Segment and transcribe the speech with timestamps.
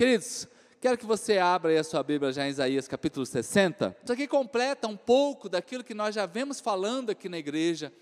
[0.00, 0.48] Queridos,
[0.80, 3.94] quero que você abra aí a sua Bíblia já em Isaías capítulo 60.
[4.02, 7.92] Isso aqui completa um pouco daquilo que nós já vemos falando aqui na igreja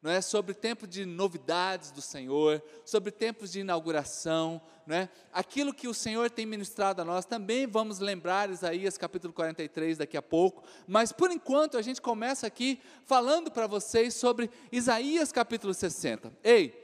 [0.00, 0.22] não é?
[0.22, 5.10] sobre tempo de novidades do Senhor, sobre tempos de inauguração, não é?
[5.30, 10.16] aquilo que o Senhor tem ministrado a nós, também vamos lembrar Isaías capítulo 43 daqui
[10.16, 15.74] a pouco, mas por enquanto a gente começa aqui falando para vocês sobre Isaías capítulo
[15.74, 16.32] 60.
[16.42, 16.81] Ei,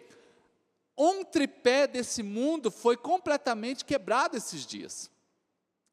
[0.99, 5.11] um tripé desse mundo foi completamente quebrado esses dias.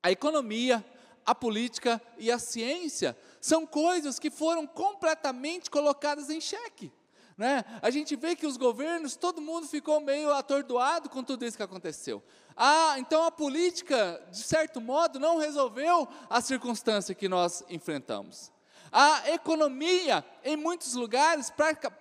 [0.01, 0.83] A economia,
[1.25, 6.91] a política e a ciência são coisas que foram completamente colocadas em xeque.
[7.37, 7.65] Né?
[7.81, 11.63] A gente vê que os governos, todo mundo ficou meio atordoado com tudo isso que
[11.63, 12.23] aconteceu.
[12.55, 18.51] Ah, então a política, de certo modo, não resolveu a circunstância que nós enfrentamos.
[18.91, 21.51] A economia, em muitos lugares,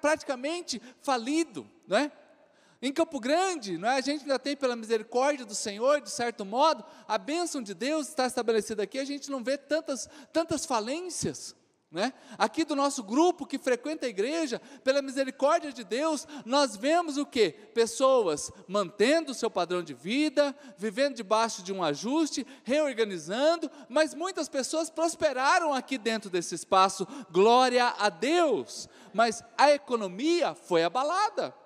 [0.01, 2.13] praticamente falido, não é?
[2.85, 3.97] Em Campo Grande, não é?
[3.97, 8.09] a gente ainda tem, pela misericórdia do Senhor, de certo modo, a bênção de Deus
[8.09, 11.57] está estabelecida aqui, a gente não vê tantas, tantas falências.
[11.91, 12.13] Né?
[12.37, 17.25] Aqui do nosso grupo que frequenta a igreja, pela misericórdia de Deus, nós vemos o
[17.25, 17.53] que?
[17.53, 24.47] Pessoas mantendo o seu padrão de vida, vivendo debaixo de um ajuste, reorganizando, mas muitas
[24.47, 28.91] pessoas prosperaram aqui dentro desse espaço, glória a Deus.
[29.15, 31.64] Mas a economia foi abalada.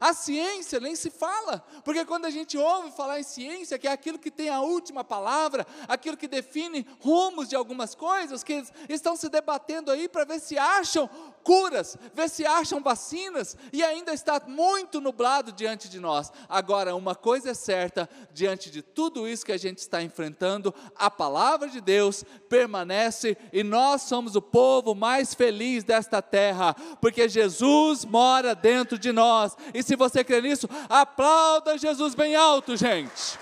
[0.00, 3.92] A ciência nem se fala, porque quando a gente ouve falar em ciência, que é
[3.92, 9.16] aquilo que tem a última palavra, aquilo que define rumos de algumas coisas, que estão
[9.16, 11.08] se debatendo aí para ver se acham
[11.48, 16.30] curas, ver se acham vacinas, e ainda está muito nublado diante de nós.
[16.46, 21.10] Agora, uma coisa é certa, diante de tudo isso que a gente está enfrentando, a
[21.10, 28.04] palavra de Deus permanece e nós somos o povo mais feliz desta terra, porque Jesus
[28.04, 29.56] mora dentro de nós.
[29.72, 33.38] E se você crê nisso, aplauda Jesus bem alto, gente.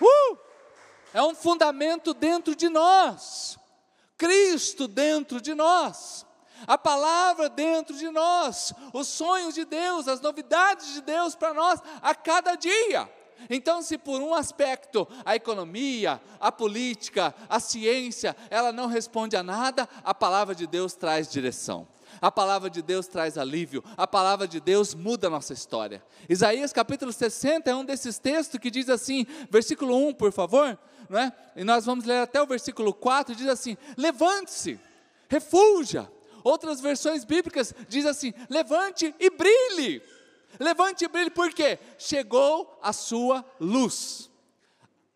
[0.00, 0.38] Uh!
[1.12, 3.57] É um fundamento dentro de nós.
[4.18, 6.26] Cristo dentro de nós.
[6.66, 11.80] A palavra dentro de nós, os sonhos de Deus, as novidades de Deus para nós
[12.02, 13.08] a cada dia.
[13.48, 19.42] Então, se por um aspecto a economia, a política, a ciência, ela não responde a
[19.42, 21.86] nada, a palavra de Deus traz direção.
[22.20, 26.02] A palavra de Deus traz alívio, a palavra de Deus muda a nossa história.
[26.28, 30.76] Isaías capítulo 60 é um desses textos que diz assim, versículo 1, por favor,
[31.08, 31.32] não é?
[31.56, 34.78] e nós vamos ler até o versículo 4, diz assim: levante-se,
[35.28, 36.10] refulja.
[36.44, 40.02] Outras versões bíblicas diz assim: levante e brilhe.
[40.58, 44.30] Levante e brilhe, porque chegou a sua luz,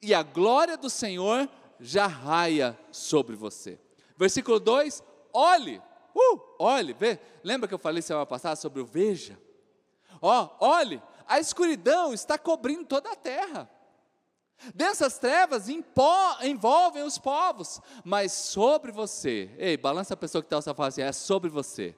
[0.00, 1.48] e a glória do Senhor
[1.80, 3.78] já raia sobre você.
[4.16, 5.80] Versículo 2: olhe,
[6.14, 7.18] Uh, olhe, vê.
[7.42, 9.38] Lembra que eu falei semana passada sobre o veja?
[10.20, 13.68] Ó, oh, olhe, a escuridão está cobrindo toda a terra.
[14.74, 20.62] Dessas trevas envolvem os povos, mas sobre você, ei, balança a pessoa que está ao
[20.62, 21.96] seu fala assim, é sobre você.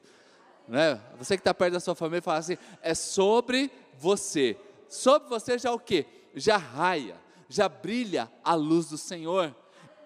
[0.66, 1.00] Né?
[1.18, 4.58] Você que está perto da sua família fala assim, é sobre você.
[4.88, 6.06] Sobre você já o que?
[6.34, 7.16] Já raia,
[7.48, 9.54] já brilha a luz do Senhor.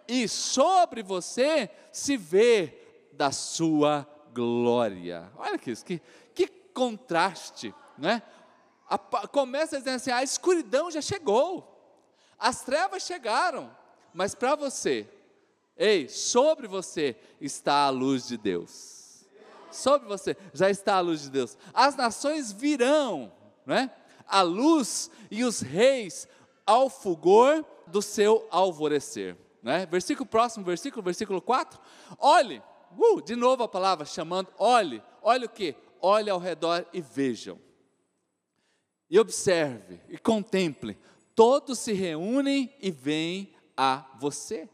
[0.06, 2.76] E sobre você se vê
[3.12, 5.30] da sua glória.
[5.36, 6.00] Olha que isso, que,
[6.34, 8.22] que contraste, né?
[8.88, 11.77] A, começa dizendo assim: a escuridão já chegou,
[12.38, 13.74] as trevas chegaram,
[14.14, 15.08] mas para você,
[15.76, 19.26] ei, sobre você está a luz de Deus.
[19.70, 21.56] Sobre você já está a luz de Deus.
[21.74, 23.32] As nações virão,
[23.66, 23.90] né?
[24.26, 26.28] A luz e os reis
[26.66, 29.36] ao fulgor do seu alvorecer.
[29.62, 29.86] Né?
[29.86, 31.80] Versículo próximo, versículo, versículo 4.
[32.18, 32.62] Olhe,
[32.96, 35.74] uh, de novo a palavra chamando, olhe, olhe o que?
[36.00, 37.58] Olhe ao redor e vejam.
[39.10, 40.98] E observe e contemple.
[41.38, 44.68] Todos se reúnem e vêm a você.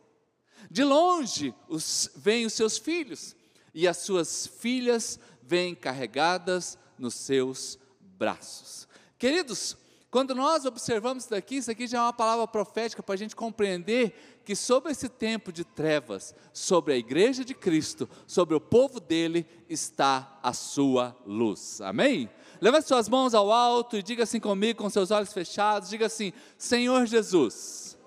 [0.71, 3.37] De longe os, vêm os seus filhos,
[3.75, 8.89] e as suas filhas vêm carregadas nos seus braços.
[9.19, 9.77] Queridos,
[10.11, 13.37] quando nós observamos isso daqui, isso aqui já é uma palavra profética para a gente
[13.37, 19.01] compreender que sobre esse tempo de trevas, sobre a igreja de Cristo, sobre o povo
[19.01, 21.83] dele, está a sua luz.
[21.83, 22.31] Amém?
[22.61, 26.33] Levante suas mãos ao alto e diga assim comigo, com seus olhos fechados: diga assim,
[26.57, 27.99] Senhor Jesus.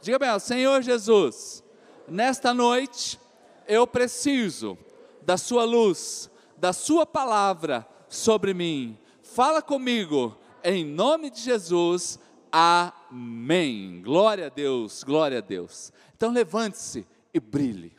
[0.00, 1.64] Diga bem, Senhor Jesus,
[2.06, 3.18] nesta noite
[3.66, 4.78] eu preciso
[5.22, 8.98] da Sua luz, da Sua palavra sobre mim.
[9.22, 12.18] Fala comigo, em nome de Jesus.
[12.52, 14.00] Amém.
[14.02, 15.92] Glória a Deus, glória a Deus.
[16.16, 17.94] Então levante-se e brilhe.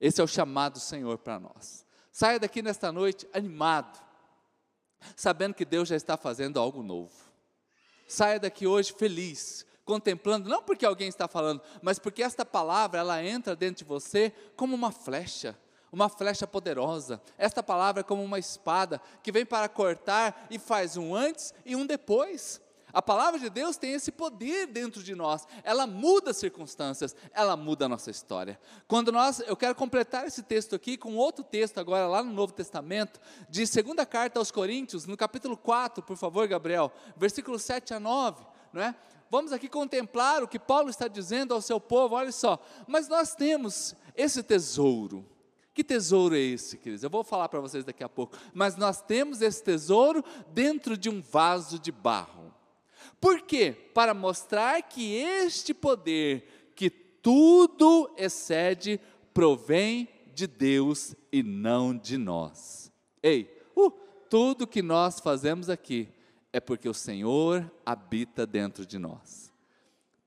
[0.00, 1.84] Esse é o chamado do Senhor para nós.
[2.10, 4.00] Saia daqui nesta noite animado,
[5.16, 7.12] sabendo que Deus já está fazendo algo novo.
[8.08, 13.24] saia daqui hoje feliz, contemplando, não porque alguém está falando, mas porque esta palavra ela
[13.24, 15.56] entra dentro de você como uma flecha,
[15.92, 17.20] uma flecha poderosa.
[17.36, 21.74] Esta palavra é como uma espada que vem para cortar e faz um antes e
[21.74, 22.60] um depois.
[22.92, 25.46] A palavra de Deus tem esse poder dentro de nós.
[25.62, 28.58] Ela muda as circunstâncias, ela muda a nossa história.
[28.86, 32.52] Quando nós, eu quero completar esse texto aqui com outro texto agora lá no Novo
[32.52, 38.00] Testamento, de segunda carta aos Coríntios, no capítulo 4, por favor, Gabriel, versículos 7 a
[38.00, 38.94] 9, não é?
[39.30, 42.58] Vamos aqui contemplar o que Paulo está dizendo ao seu povo, olha só.
[42.88, 45.24] Mas nós temos esse tesouro.
[45.72, 47.04] Que tesouro é esse, queridos?
[47.04, 48.36] Eu vou falar para vocês daqui a pouco.
[48.52, 52.39] Mas nós temos esse tesouro dentro de um vaso de barro.
[53.20, 53.72] Por quê?
[53.94, 59.00] Para mostrar que este poder, que tudo excede,
[59.34, 62.90] provém de Deus e não de nós.
[63.22, 63.90] Ei, uh,
[64.28, 66.08] tudo que nós fazemos aqui
[66.52, 69.49] é porque o Senhor habita dentro de nós.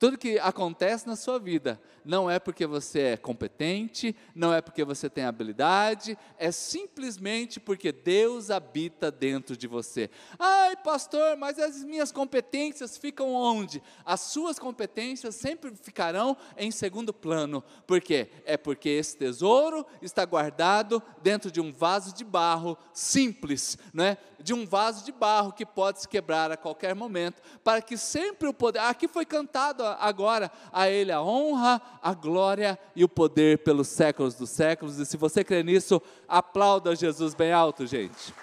[0.04, 4.84] Tudo que acontece na sua vida não é porque você é competente, não é porque
[4.84, 10.10] você tem habilidade, é simplesmente porque Deus habita dentro de você.
[10.38, 13.82] Ai, pastor, mas as minhas competências ficam onde?
[14.04, 17.64] As suas competências sempre ficarão em segundo plano.
[17.88, 18.28] Por quê?
[18.44, 24.18] É porque esse tesouro está guardado dentro de um vaso de barro simples, não é?
[24.44, 28.48] De um vaso de barro que pode se quebrar a qualquer momento, para que sempre
[28.48, 28.80] o poder.
[28.80, 34.36] Aqui foi cantado agora a Ele a honra, a glória e o poder pelos séculos
[34.36, 35.00] dos séculos.
[35.00, 38.34] E se você crê nisso, aplauda Jesus bem alto, gente.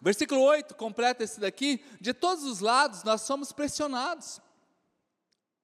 [0.00, 1.84] Versículo 8, completa esse daqui.
[2.00, 4.40] De todos os lados nós somos pressionados.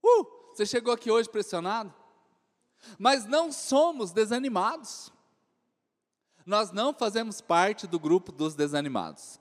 [0.05, 1.95] Uh, você chegou aqui hoje pressionado?
[2.99, 5.13] Mas não somos desanimados.
[6.45, 9.41] Nós não fazemos parte do grupo dos desanimados.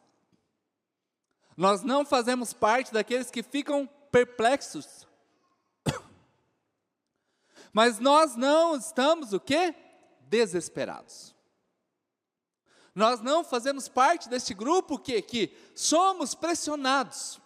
[1.56, 5.07] Nós não fazemos parte daqueles que ficam perplexos.
[7.72, 9.75] Mas nós não estamos o quê?
[10.22, 11.36] Desesperados.
[12.96, 17.42] Nós não fazemos parte deste grupo que, que somos pressionados.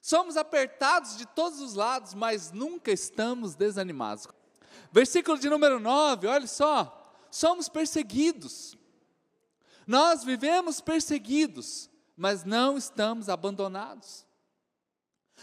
[0.00, 4.26] Somos apertados de todos os lados, mas nunca estamos desanimados.
[4.92, 6.94] Versículo de número 9, olha só.
[7.30, 8.76] Somos perseguidos.
[9.86, 11.88] Nós vivemos perseguidos
[12.18, 14.26] mas não estamos abandonados.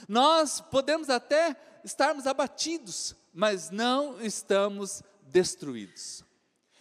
[0.10, 1.56] Nós podemos até
[1.86, 6.22] estarmos abatidos, mas não estamos destruídos.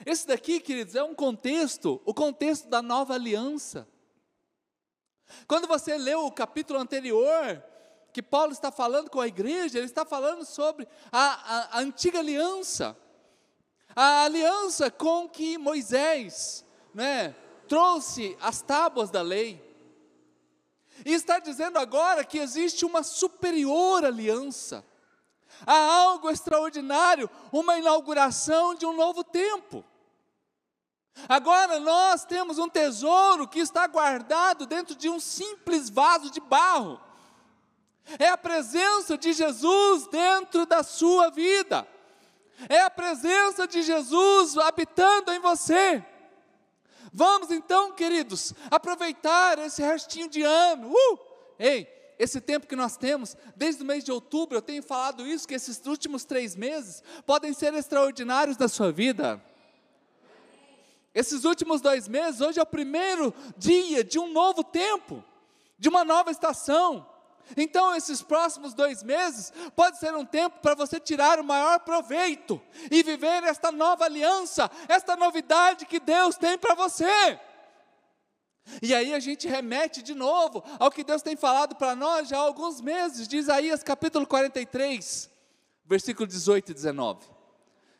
[0.05, 3.89] Esse daqui, queridos, é um contexto, o contexto da nova aliança.
[5.47, 7.63] Quando você leu o capítulo anterior,
[8.15, 12.21] que Paulo está falando com a igreja, ele está falando sobre a, a, a antiga
[12.21, 12.97] aliança,
[13.95, 16.65] a aliança com que Moisés
[16.95, 17.35] né,
[17.67, 19.61] trouxe as tábuas da lei.
[21.05, 24.85] E está dizendo agora que existe uma superior aliança.
[25.67, 29.85] Há algo extraordinário, uma inauguração de um novo tempo.
[31.29, 37.01] Agora nós temos um tesouro que está guardado dentro de um simples vaso de barro.
[38.19, 41.87] É a presença de Jesus dentro da sua vida.
[42.69, 46.05] É a presença de Jesus habitando em você.
[47.13, 50.91] Vamos então, queridos, aproveitar esse restinho de ano.
[50.91, 51.19] Uh!
[51.59, 55.47] Ei, esse tempo que nós temos, desde o mês de outubro, eu tenho falado isso,
[55.47, 59.43] que esses últimos três meses podem ser extraordinários na sua vida.
[61.15, 65.23] Esses últimos dois meses, hoje é o primeiro dia de um novo tempo,
[65.79, 67.07] de uma nova estação.
[67.57, 72.61] Então, esses próximos dois meses pode ser um tempo para você tirar o maior proveito
[72.91, 77.39] e viver esta nova aliança, esta novidade que Deus tem para você.
[78.81, 82.39] E aí a gente remete de novo ao que Deus tem falado para nós já
[82.39, 85.31] há alguns meses, de Isaías capítulo 43,
[85.85, 87.27] versículo 18 e 19.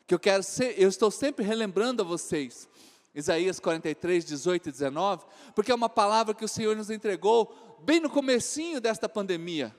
[0.07, 2.67] Que eu quero ser, eu estou sempre relembrando a vocês.
[3.15, 8.01] Isaías 43, 18 e 19, porque é uma palavra que o Senhor nos entregou bem
[8.01, 9.73] no comecinho desta pandemia,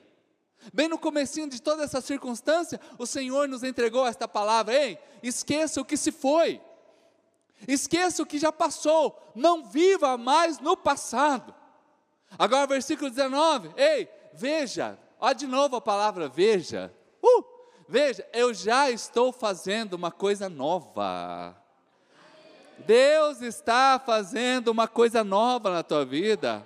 [0.73, 5.79] bem no comecinho de toda essa circunstância, o Senhor nos entregou esta palavra, ei, esqueça
[5.79, 6.59] o que se foi,
[7.67, 11.53] esqueça o que já passou, não viva mais no passado.
[12.39, 16.91] Agora, versículo 19, ei, veja, olha de novo a palavra veja,
[17.23, 17.45] uh,
[17.87, 21.66] veja, eu já estou fazendo uma coisa nova.
[22.85, 26.65] Deus está fazendo uma coisa nova na tua vida.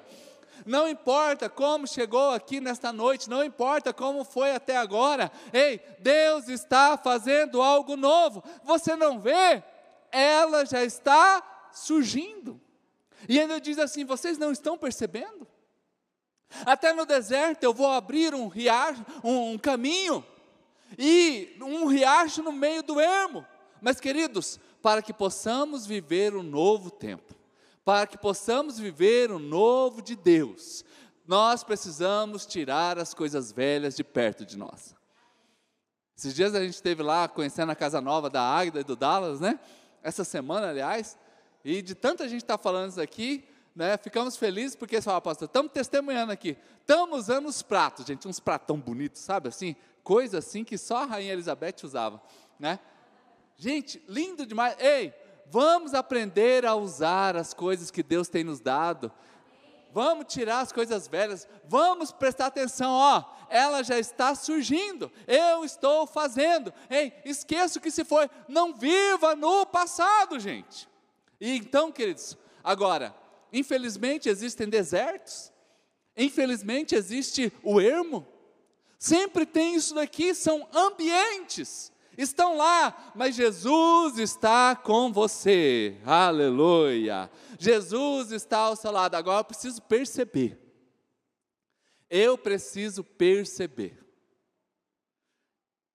[0.65, 5.31] Não importa como chegou aqui nesta noite, não importa como foi até agora.
[5.51, 8.43] Ei, Deus está fazendo algo novo.
[8.63, 9.63] Você não vê?
[10.11, 12.61] Ela já está surgindo.
[13.27, 15.47] E ainda diz assim: vocês não estão percebendo?
[16.65, 20.25] Até no deserto eu vou abrir um riacho, um, um caminho,
[20.97, 23.45] e um riacho no meio do ermo.
[23.81, 27.35] Mas, queridos, para que possamos viver um novo tempo,
[27.83, 30.83] para que possamos viver um novo de Deus,
[31.27, 34.95] nós precisamos tirar as coisas velhas de perto de nós.
[36.17, 39.39] Esses dias a gente esteve lá conhecendo a casa nova da Águida e do Dallas,
[39.39, 39.59] né?
[40.03, 41.17] Essa semana, aliás,
[41.63, 45.45] e de tanta gente estar tá falando isso aqui, né, ficamos felizes porque fala, pastor,
[45.45, 49.75] estamos testemunhando aqui, estamos usando os pratos, gente, uns pratão bonitos, sabe assim?
[50.03, 52.21] Coisa assim que só a Rainha Elizabeth usava,
[52.59, 52.79] né?
[53.61, 54.75] Gente, lindo demais.
[54.79, 55.13] Ei,
[55.45, 59.11] vamos aprender a usar as coisas que Deus tem nos dado.
[59.93, 66.07] Vamos tirar as coisas velhas, vamos prestar atenção, ó, ela já está surgindo, eu estou
[66.07, 66.73] fazendo.
[66.89, 70.89] Ei, esqueça o que se foi, não viva no passado, gente.
[71.39, 73.13] E então, queridos, agora,
[73.53, 75.53] infelizmente existem desertos,
[76.17, 78.25] infelizmente existe o ermo,
[78.97, 87.29] sempre tem isso daqui, são ambientes, estão lá, mas Jesus está com você, aleluia.
[87.59, 90.59] Jesus está ao seu lado, agora eu preciso perceber,
[92.09, 93.99] eu preciso perceber.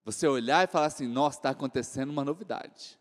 [0.04, 2.98] Você olhar e falar assim: nossa, está acontecendo uma novidade.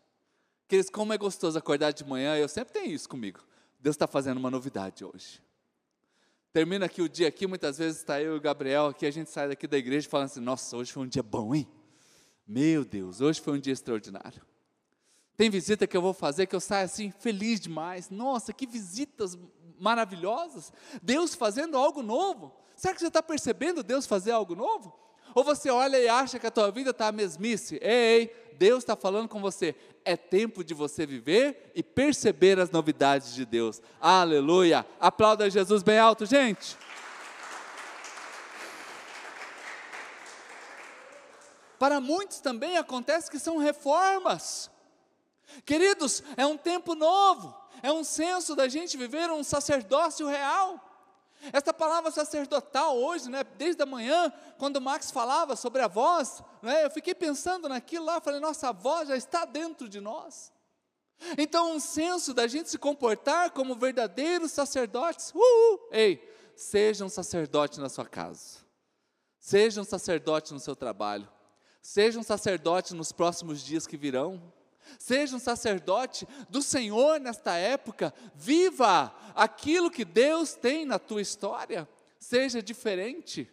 [0.66, 3.40] Queridos, como é gostoso acordar de manhã, eu sempre tenho isso comigo.
[3.78, 5.40] Deus está fazendo uma novidade hoje.
[6.52, 9.30] Termina aqui o dia aqui, muitas vezes está eu e o Gabriel aqui, a gente
[9.30, 11.68] sai daqui da igreja falando assim, nossa, hoje foi um dia bom, hein?
[12.46, 14.42] Meu Deus, hoje foi um dia extraordinário.
[15.36, 18.08] Tem visita que eu vou fazer que eu saio assim feliz demais.
[18.08, 19.36] Nossa, que visitas
[19.78, 20.72] maravilhosas.
[21.02, 22.54] Deus fazendo algo novo.
[22.74, 24.94] Será que você está percebendo Deus fazer algo novo?
[25.34, 27.78] Ou você olha e acha que a tua vida está a mesmice?
[27.82, 29.74] Ei, Deus está falando com você.
[30.04, 33.82] É tempo de você viver e perceber as novidades de Deus.
[34.00, 34.86] Aleluia.
[34.98, 36.78] Aplauda Jesus bem alto, gente.
[41.78, 44.70] Para muitos também acontece que são reformas.
[45.64, 50.82] Queridos, é um tempo novo, é um senso da gente viver um sacerdócio real.
[51.52, 56.42] Esta palavra sacerdotal hoje, né, desde a manhã, quando o Max falava sobre a voz,
[56.62, 60.52] né, eu fiquei pensando naquilo lá, falei, nossa, a voz já está dentro de nós.
[61.38, 65.32] Então, um senso da gente se comportar como verdadeiros sacerdotes.
[65.34, 66.22] Uh, ei,
[66.54, 68.58] seja um sacerdote na sua casa,
[69.38, 71.28] seja um sacerdote no seu trabalho,
[71.86, 74.42] seja um sacerdote nos próximos dias que virão.
[74.98, 81.88] Seja um sacerdote do Senhor nesta época, viva aquilo que Deus tem na tua história,
[82.18, 83.48] seja diferente,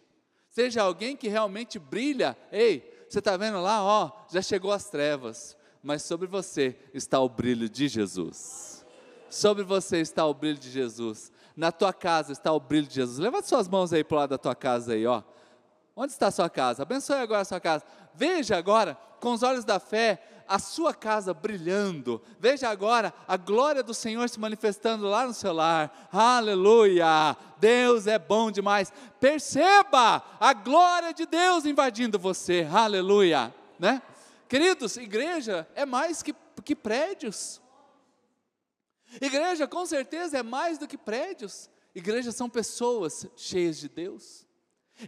[0.50, 2.36] seja alguém que realmente brilha.
[2.50, 7.28] Ei, você está vendo lá, ó, já chegou as trevas, mas sobre você está o
[7.28, 8.84] brilho de Jesus.
[9.30, 11.30] Sobre você está o brilho de Jesus.
[11.56, 13.18] Na tua casa está o brilho de Jesus.
[13.18, 15.22] Levanta suas mãos aí para o lado da tua casa aí, ó.
[15.96, 16.82] Onde está a sua casa?
[16.82, 17.84] Abençoe agora a sua casa.
[18.14, 22.20] Veja agora, com os olhos da fé, a sua casa brilhando.
[22.38, 26.08] Veja agora a glória do Senhor se manifestando lá no seu lar.
[26.12, 27.36] Aleluia!
[27.58, 28.92] Deus é bom demais.
[29.20, 32.68] Perceba a glória de Deus invadindo você.
[32.72, 33.54] Aleluia!
[33.78, 34.02] Né?
[34.48, 36.34] Queridos, igreja é mais que,
[36.64, 37.60] que prédios.
[39.20, 41.70] Igreja, com certeza, é mais do que prédios.
[41.94, 44.43] Igreja são pessoas cheias de Deus.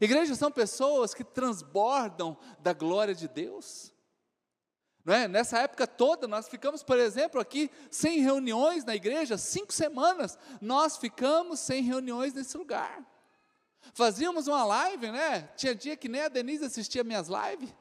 [0.01, 3.93] Igrejas são pessoas que transbordam da glória de Deus.
[5.07, 5.29] É?
[5.29, 10.97] Nessa época toda, nós ficamos, por exemplo, aqui sem reuniões na igreja, cinco semanas, nós
[10.97, 13.07] ficamos sem reuniões nesse lugar.
[13.95, 15.43] Fazíamos uma live, né?
[15.57, 17.73] Tinha dia que nem a Denise assistia minhas lives.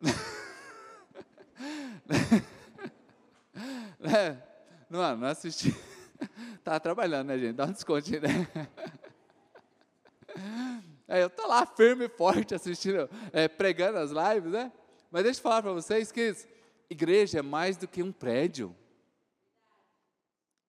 [4.00, 4.42] né?
[4.88, 5.76] Não, não assisti.
[6.56, 7.52] Estava trabalhando, né, gente?
[7.52, 8.48] Dá um desconto, né?
[11.16, 14.70] É, eu estou lá firme e forte assistindo, é, pregando as lives, né?
[15.10, 16.36] Mas deixa eu falar para vocês que
[16.90, 18.76] igreja é mais do que um prédio.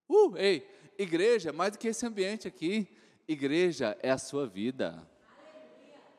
[0.08, 0.66] Uh, ei,
[0.98, 2.88] igreja é mais do que esse ambiente aqui.
[3.28, 5.06] Igreja é a sua vida.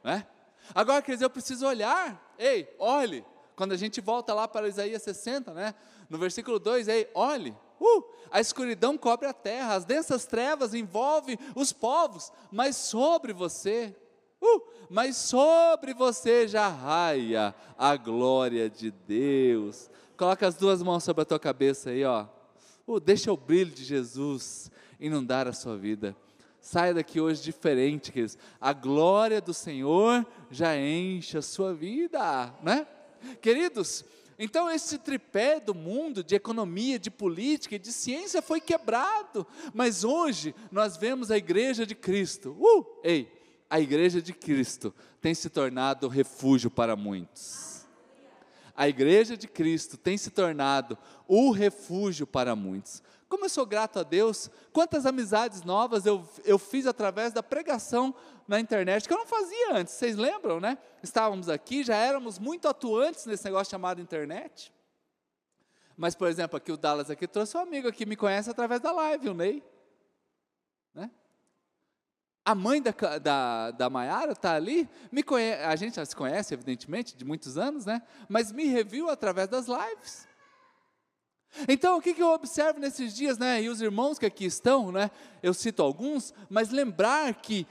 [0.05, 0.27] Né?
[0.75, 2.35] Agora, quer dizer, eu preciso olhar.
[2.39, 3.25] Ei, olhe.
[3.57, 5.75] Quando a gente volta lá para Isaías 60, né?
[6.11, 7.57] No versículo 2, ei, olhe.
[7.81, 13.97] Uh, a escuridão cobre a terra, as densas trevas envolvem os povos, mas sobre você
[14.41, 19.91] Uh, mas sobre você já raia a glória de Deus.
[20.17, 22.27] Coloca as duas mãos sobre a tua cabeça aí, ó.
[22.87, 26.17] Uh, deixa o brilho de Jesus inundar a sua vida.
[26.61, 28.37] Saia daqui hoje diferente, queridos.
[28.61, 32.87] A glória do Senhor já enche a sua vida, né?
[33.41, 34.05] Queridos,
[34.39, 39.45] Então, esse tripé do mundo, de economia, de política e de ciência, foi quebrado.
[39.75, 42.57] Mas hoje, nós vemos a igreja de Cristo.
[42.57, 42.87] Uh!
[43.03, 43.29] Ei,
[43.71, 47.87] a igreja de Cristo tem se tornado refúgio para muitos.
[48.75, 50.97] A igreja de Cristo tem se tornado
[51.27, 53.03] o refúgio para muitos.
[53.29, 58.15] Como eu sou grato a Deus, quantas amizades novas eu, eu fiz através da pregação
[58.47, 60.79] na internet, que eu não fazia antes, vocês lembram, né?
[61.03, 64.73] Estávamos aqui, já éramos muito atuantes nesse negócio chamado internet.
[65.95, 68.93] Mas, por exemplo, aqui o Dallas aqui trouxe um amigo que me conhece através da
[68.93, 69.63] live, o Ney.
[70.95, 71.11] Né?
[72.49, 76.55] A mãe da, da, da Maiara está ali, me conhece, a gente já se conhece,
[76.55, 78.01] evidentemente, de muitos anos, né?
[78.27, 80.27] Mas me reviu através das lives.
[81.69, 83.61] Então, o que, que eu observo nesses dias, né?
[83.61, 85.11] E os irmãos que aqui estão, né?
[85.43, 87.67] Eu cito alguns, mas lembrar que,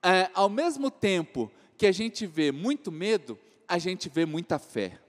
[0.00, 5.00] é, ao mesmo tempo que a gente vê muito medo, a gente vê muita fé.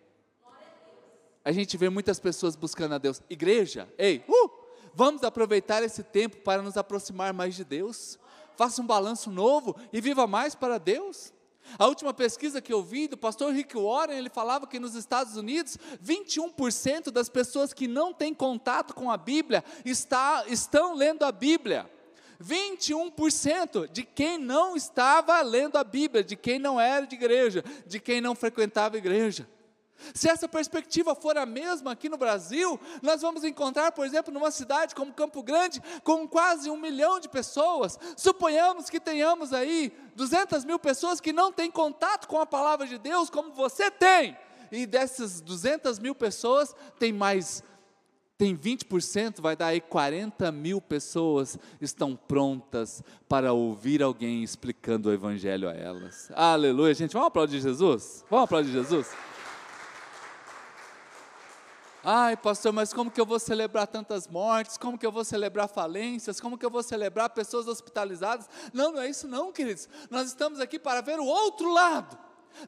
[1.46, 3.22] A gente vê muitas pessoas buscando a Deus.
[3.30, 4.50] Igreja, ei, uh,
[4.96, 8.18] vamos aproveitar esse tempo para nos aproximar mais de Deus.
[8.62, 11.34] Faça um balanço novo e viva mais para Deus.
[11.80, 15.36] A última pesquisa que eu vi do pastor Rick Warren, ele falava que nos Estados
[15.36, 21.32] Unidos, 21% das pessoas que não têm contato com a Bíblia está, estão lendo a
[21.32, 21.90] Bíblia.
[22.40, 28.00] 21% de quem não estava lendo a Bíblia, de quem não era de igreja, de
[28.00, 29.50] quem não frequentava igreja.
[30.14, 34.52] Se essa perspectiva for a mesma aqui no Brasil, nós vamos encontrar, por exemplo, numa
[34.52, 40.66] cidade como Campo Grande, com quase um milhão de pessoas, suponhamos que tenhamos aí 200
[40.66, 44.38] mil pessoas que não têm contato com a palavra de Deus, como você tem,
[44.72, 47.64] e dessas 200 mil pessoas, tem mais,
[48.38, 55.14] tem 20%, vai dar aí 40 mil pessoas estão prontas para ouvir alguém explicando o
[55.14, 56.32] Evangelho a elas.
[56.34, 58.26] Aleluia, gente, vamos aplaudir Jesus?
[58.30, 59.10] Vamos aplaudir Jesus?
[62.04, 64.76] Ai, pastor, mas como que eu vou celebrar tantas mortes?
[64.76, 66.42] Como que eu vou celebrar falências?
[66.42, 68.50] Como que eu vou celebrar pessoas hospitalizadas?
[68.74, 69.88] Não, não é isso não, queridos.
[70.10, 72.18] Nós estamos aqui para ver o outro lado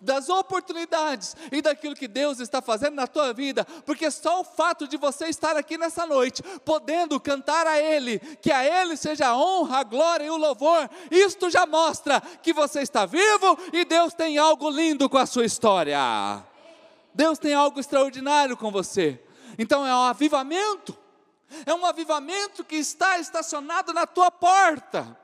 [0.01, 4.87] das oportunidades e daquilo que Deus está fazendo na tua vida, porque só o fato
[4.87, 9.37] de você estar aqui nessa noite, podendo cantar a Ele, que a Ele seja a
[9.37, 14.13] honra, a glória e o louvor, isto já mostra que você está vivo e Deus
[14.13, 16.52] tem algo lindo com a sua história.
[17.13, 19.21] Deus tem algo extraordinário com você.
[19.57, 20.97] Então é um avivamento.
[21.65, 25.17] É um avivamento que está estacionado na tua porta.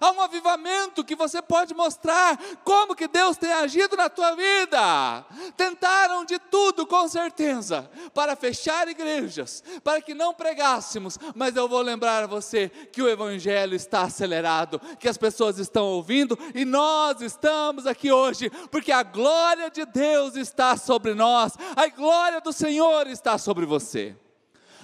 [0.00, 5.24] Há um avivamento que você pode mostrar como que Deus tem agido na tua vida.
[5.56, 11.82] Tentaram de tudo, com certeza, para fechar igrejas, para que não pregássemos, mas eu vou
[11.82, 17.20] lembrar a você que o evangelho está acelerado, que as pessoas estão ouvindo e nós
[17.20, 23.06] estamos aqui hoje, porque a glória de Deus está sobre nós, a glória do Senhor
[23.06, 24.16] está sobre você.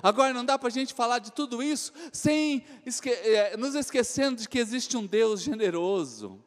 [0.03, 4.41] Agora, não dá para a gente falar de tudo isso sem esque é, nos esquecendo
[4.41, 6.43] de que existe um Deus generoso.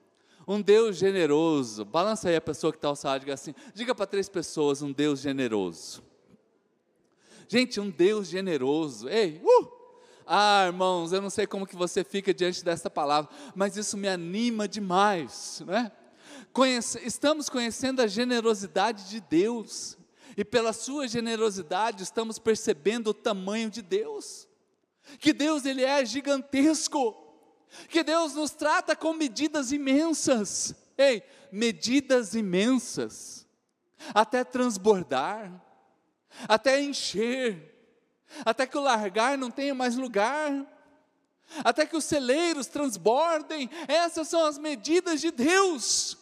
[0.48, 1.86] Um Deus generoso.
[1.86, 4.82] Balança aí a pessoa que está ao seu lado, diga assim: diga para três pessoas,
[4.82, 6.04] um Deus generoso.
[7.48, 9.10] Gente, um Deus generoso.
[9.10, 9.82] Ei, uh!
[10.26, 14.08] Ah, irmãos, eu não sei como que você fica diante dessa palavra, mas isso me
[14.08, 15.92] anima demais, não é?
[16.54, 19.98] Conhece, estamos conhecendo a generosidade de Deus
[20.38, 24.48] e pela sua generosidade estamos percebendo o tamanho de Deus.
[25.20, 27.18] Que Deus ele é gigantesco.
[27.90, 30.76] Que Deus nos trata com medidas imensas.
[30.98, 33.48] Ei, medidas imensas.
[34.14, 35.52] Até transbordar,
[36.48, 37.72] até encher,
[38.44, 40.66] até que o largar não tenha mais lugar,
[41.64, 43.70] até que os celeiros transbordem.
[43.88, 46.18] Essas são as medidas de Deus.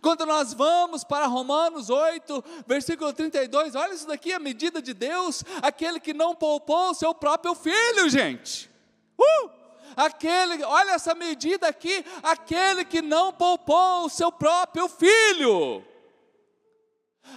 [0.00, 5.44] Quando nós vamos para Romanos 8, versículo 32, olha isso daqui, a medida de Deus,
[5.60, 8.70] aquele que não poupou o seu próprio filho, gente.
[9.18, 9.62] Uh!
[9.96, 15.84] Aquele, olha essa medida aqui, aquele que não poupou o seu próprio filho.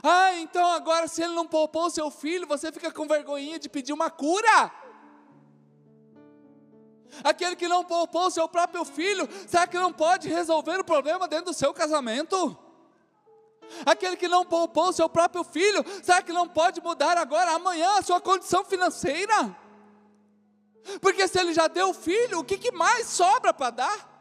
[0.01, 3.69] Ah, então agora se ele não poupou o seu filho, você fica com vergonhinha de
[3.69, 4.71] pedir uma cura?
[7.23, 11.45] Aquele que não poupou seu próprio filho, será que não pode resolver o problema dentro
[11.45, 12.57] do seu casamento?
[13.85, 18.01] Aquele que não poupou seu próprio filho, será que não pode mudar agora, amanhã, a
[18.01, 19.55] sua condição financeira?
[21.01, 24.15] Porque se ele já deu filho, o que, que mais sobra para dar?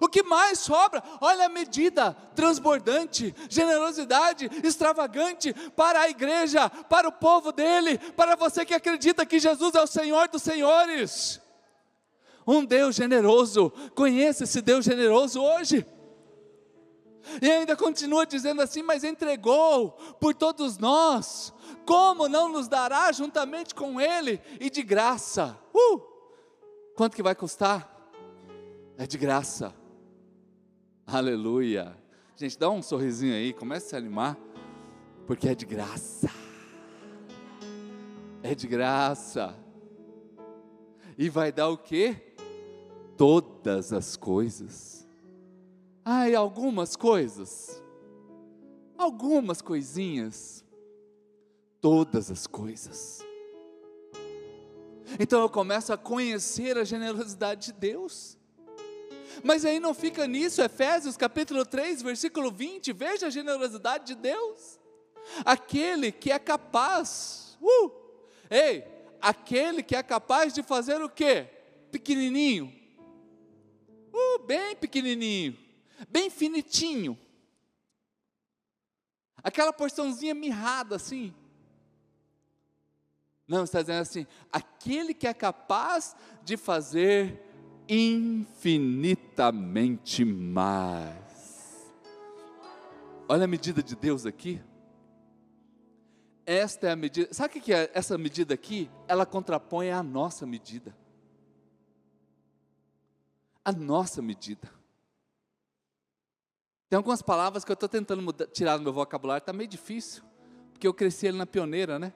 [0.00, 1.02] O que mais sobra?
[1.20, 8.64] Olha a medida transbordante, generosidade extravagante para a igreja, para o povo dele, para você
[8.64, 11.41] que acredita que Jesus é o Senhor dos Senhores
[12.46, 13.72] um Deus generoso.
[13.94, 15.86] Conheça esse Deus generoso hoje.
[17.40, 21.52] E ainda continua dizendo assim: Mas entregou por todos nós,
[21.86, 25.58] como não nos dará juntamente com Ele e de graça?
[25.74, 26.00] Uh!
[26.94, 27.88] Quanto que vai custar?
[28.98, 29.74] É de graça.
[31.06, 31.96] Aleluia.
[32.36, 34.36] Gente, dá um sorrisinho aí, comece a se animar,
[35.26, 36.30] porque é de graça.
[38.42, 39.56] É de graça.
[41.16, 42.31] E vai dar o quê?
[43.22, 45.06] Todas as coisas.
[46.04, 47.80] Ai, algumas coisas.
[48.98, 50.64] Algumas coisinhas.
[51.80, 53.24] Todas as coisas.
[55.20, 58.36] Então eu começo a conhecer a generosidade de Deus.
[59.44, 64.80] Mas aí não fica nisso, Efésios capítulo 3, versículo 20, veja a generosidade de Deus.
[65.44, 67.92] Aquele que é capaz, uh,
[68.50, 68.84] ei,
[69.20, 71.46] aquele que é capaz de fazer o quê?
[71.92, 72.81] Pequenininho,
[74.12, 75.56] uh, bem pequenininho,
[76.08, 77.18] bem finitinho,
[79.42, 81.34] aquela porçãozinha mirrada assim.
[83.46, 87.40] Não, está dizendo assim, aquele que é capaz de fazer
[87.88, 91.92] infinitamente mais.
[93.28, 94.62] Olha a medida de Deus aqui.
[96.44, 97.32] Esta é a medida.
[97.32, 98.90] Sabe o que é essa medida aqui?
[99.06, 100.92] Ela contrapõe a nossa medida.
[103.64, 104.68] A nossa medida.
[106.88, 110.22] Tem algumas palavras que eu estou tentando mudar, tirar do meu vocabulário, está meio difícil,
[110.72, 112.12] porque eu cresci ali na pioneira, né?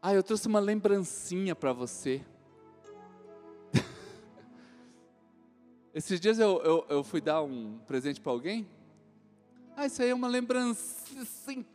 [0.00, 2.24] Ah, eu trouxe uma lembrancinha para você.
[5.92, 8.66] Esses dias eu, eu, eu, fui dar um presente para alguém.
[9.76, 11.66] Ah, isso aí é uma lembrança, sim.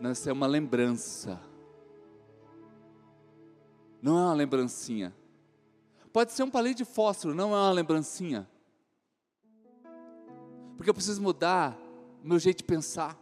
[0.00, 1.38] Não, isso é uma lembrança.
[4.02, 5.14] Não é uma lembrancinha.
[6.12, 8.48] Pode ser um palito de fósforo, não é uma lembrancinha.
[10.76, 11.78] Porque eu preciso mudar
[12.22, 13.16] meu jeito de pensar.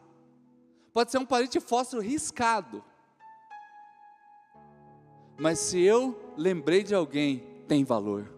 [0.93, 2.83] Pode ser um palito de fósforo riscado.
[5.39, 8.33] Mas se eu lembrei de alguém, tem valor.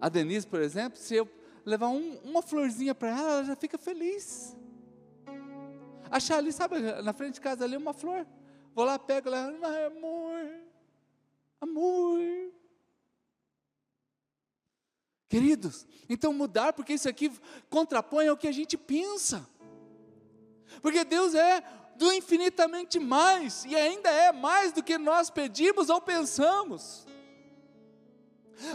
[0.00, 1.28] A Denise, por exemplo, se eu
[1.64, 4.56] levar um, uma florzinha para ela, ela já fica feliz.
[6.10, 8.26] Achar ali, sabe, na frente de casa ali uma flor.
[8.74, 10.50] Vou lá, pego ela, ai, amor,
[11.60, 12.18] amor.
[15.28, 17.30] Queridos, então mudar, porque isso aqui
[17.70, 19.48] contrapõe ao que a gente pensa.
[20.80, 21.62] Porque Deus é
[21.96, 27.06] do infinitamente mais, e ainda é mais do que nós pedimos ou pensamos.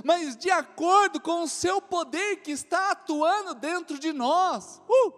[0.03, 4.81] Mas de acordo com o seu poder que está atuando dentro de nós.
[4.87, 5.13] Uh!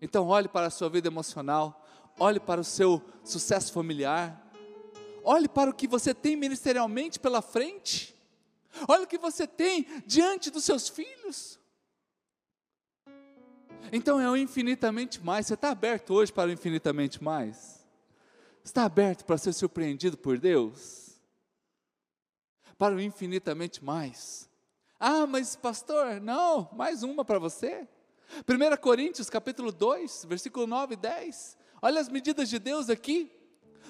[0.00, 1.84] Então, olhe para a sua vida emocional,
[2.18, 4.44] olhe para o seu sucesso familiar,
[5.22, 8.14] olhe para o que você tem ministerialmente pela frente,
[8.88, 11.58] olhe o que você tem diante dos seus filhos.
[13.92, 15.46] Então é o infinitamente mais.
[15.46, 17.86] Você está aberto hoje para o infinitamente mais?
[18.62, 21.18] Está aberto para ser surpreendido por Deus?
[22.76, 24.48] Para o infinitamente mais.
[25.00, 27.88] Ah, mas pastor, não, mais uma para você.
[28.46, 31.57] 1 Coríntios capítulo 2, versículo 9 e 10.
[31.80, 33.30] Olha as medidas de Deus aqui.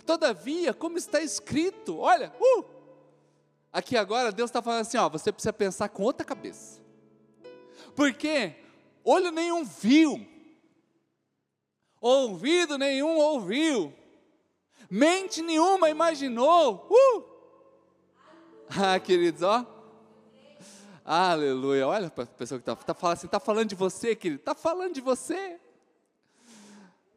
[0.04, 2.64] Todavia, como está escrito, olha, uh,
[3.72, 6.80] aqui agora Deus está falando assim: ó, você precisa pensar com outra cabeça.
[7.94, 8.54] Porque
[9.04, 10.26] olho nenhum viu,
[12.00, 13.92] ouvido nenhum ouviu,
[14.90, 16.88] mente nenhuma imaginou.
[16.90, 17.24] Uh!
[18.70, 19.66] Ah, queridos, ó.
[21.04, 21.86] Aleluia.
[21.86, 24.40] Olha a pessoa que está tá falando assim, está falando de você, querido.
[24.40, 25.58] Está falando de você.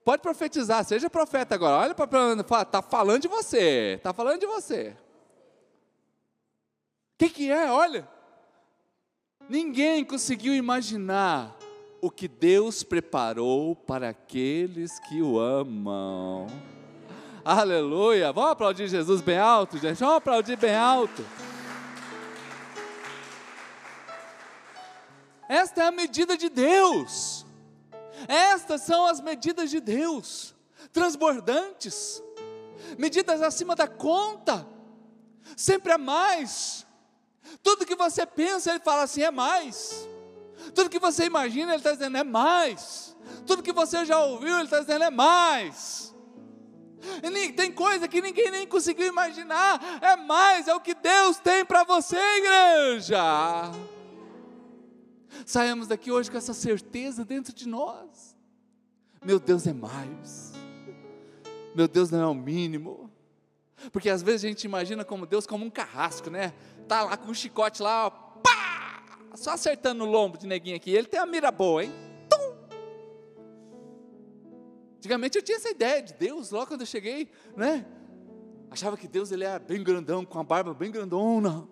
[0.04, 1.78] Pode profetizar, seja profeta agora.
[1.84, 3.96] Olha para a fala, está falando de você.
[3.98, 4.96] Está falando de você.
[7.14, 7.72] O que, que é?
[7.72, 8.08] Olha.
[9.48, 11.56] Ninguém conseguiu imaginar
[12.02, 16.48] o que Deus preparou para aqueles que o amam.
[17.44, 18.32] Aleluia!
[18.32, 20.00] Vamos aplaudir Jesus bem alto, gente?
[20.00, 21.26] Vamos aplaudir bem alto.
[25.50, 27.46] Esta é a medida de Deus.
[28.28, 30.56] Estas são as medidas de Deus,
[30.92, 32.22] transbordantes,
[32.98, 34.68] medidas acima da conta,
[35.56, 36.86] sempre é mais.
[37.64, 40.08] Tudo que você pensa, ele fala assim: é mais.
[40.74, 43.16] Tudo que você imagina, Ele está dizendo é mais.
[43.46, 46.14] Tudo que você já ouviu, Ele está dizendo é mais.
[47.24, 51.66] E tem coisa que ninguém nem conseguiu imaginar, é mais, é o que Deus tem
[51.66, 53.20] para você, igreja.
[55.46, 58.38] Saímos daqui hoje com essa certeza dentro de nós.
[59.24, 60.54] Meu Deus é mais.
[61.76, 63.10] Meu Deus não é o mínimo.
[63.92, 66.54] Porque às vezes a gente imagina como Deus como um carrasco, né?
[66.88, 68.62] Tá lá com um chicote lá, pá!
[69.36, 70.92] só acertando o lombo de neguinho aqui.
[70.92, 71.92] Ele tem uma mira boa, hein?
[72.30, 72.78] Tum!
[74.98, 77.86] Antigamente eu tinha essa ideia de Deus, logo quando eu cheguei, né?
[78.70, 81.68] Achava que Deus ele era bem grandão, com a barba bem grandona.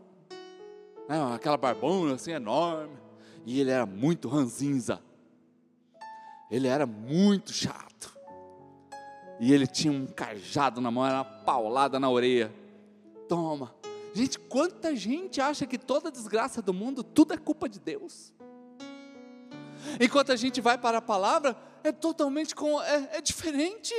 [1.08, 1.34] Né?
[1.34, 2.98] Aquela barbona assim enorme.
[3.46, 5.02] E ele era muito ranzinza.
[6.50, 8.18] Ele era muito chato.
[9.40, 12.54] E ele tinha um cajado na mão, era uma paulada na orelha.
[13.28, 13.74] Toma.
[14.14, 18.34] Gente, quanta gente acha que toda desgraça do mundo, tudo é culpa de Deus.
[20.00, 23.94] Enquanto a gente vai para a palavra, é totalmente com, é, é diferente.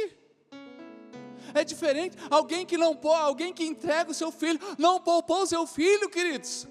[1.55, 2.16] É diferente.
[2.31, 6.68] Alguém que não alguém que entrega o seu filho, não poupou o seu filho, queridos.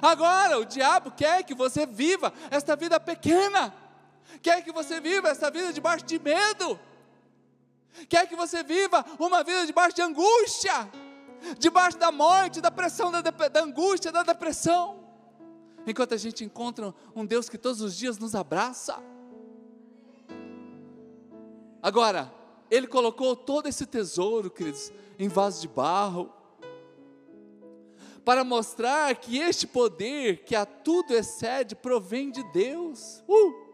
[0.00, 3.74] Agora o diabo quer que você viva esta vida pequena.
[4.42, 6.78] Quer que você viva essa vida debaixo de medo,
[8.08, 10.90] quer que você viva uma vida debaixo de angústia,
[11.58, 15.00] debaixo da morte, da pressão, da, da angústia, da depressão,
[15.86, 18.98] enquanto a gente encontra um Deus que todos os dias nos abraça.
[21.82, 22.32] Agora,
[22.70, 26.32] Ele colocou todo esse tesouro, queridos, em vaso de barro,
[28.24, 33.22] para mostrar que este poder que a tudo excede provém de Deus.
[33.28, 33.70] Uh!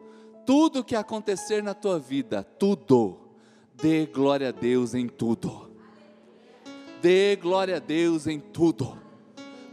[0.47, 3.19] tudo que acontecer na tua vida, tudo,
[3.75, 5.69] dê glória a Deus em tudo.
[7.03, 8.97] Dê glória a Deus em tudo,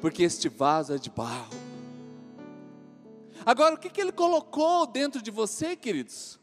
[0.01, 1.53] porque este vaso é de barro.
[3.45, 6.39] Agora, o que, que ele colocou dentro de você, queridos?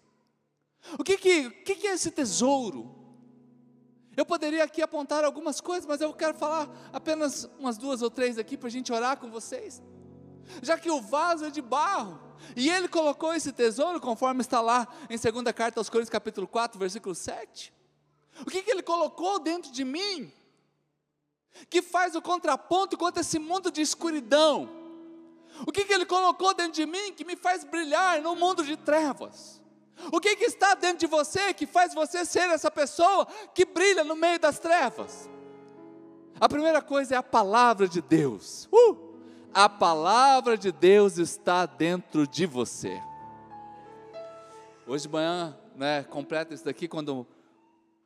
[0.98, 2.94] O que, que, o que, que é esse tesouro?
[4.20, 8.36] Eu poderia aqui apontar algumas coisas, mas eu quero falar apenas umas duas ou três
[8.36, 9.82] aqui para a gente orar com vocês.
[10.60, 12.20] Já que o vaso é de barro,
[12.54, 16.78] e ele colocou esse tesouro, conforme está lá em 2 Carta aos Coríntios, capítulo 4,
[16.78, 17.72] versículo 7.
[18.42, 20.30] O que, que ele colocou dentro de mim?
[21.70, 24.68] Que faz o contraponto contra esse mundo de escuridão.
[25.66, 28.76] O que, que ele colocou dentro de mim que me faz brilhar no mundo de
[28.76, 29.59] trevas?
[30.12, 34.04] O que, que está dentro de você que faz você ser essa pessoa que brilha
[34.04, 35.28] no meio das trevas?
[36.40, 38.68] A primeira coisa é a palavra de Deus.
[38.72, 39.10] Uh!
[39.52, 43.00] a palavra de Deus está dentro de você.
[44.86, 47.26] Hoje de manhã, né, completa isso daqui, quando o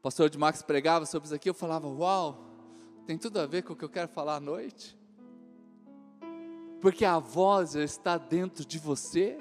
[0.03, 2.45] pastor de Max pregava sobre isso aqui, eu falava, uau,
[3.07, 4.99] tem tudo a ver com o que eu quero falar à noite.
[6.81, 9.39] Porque a voz está dentro de você.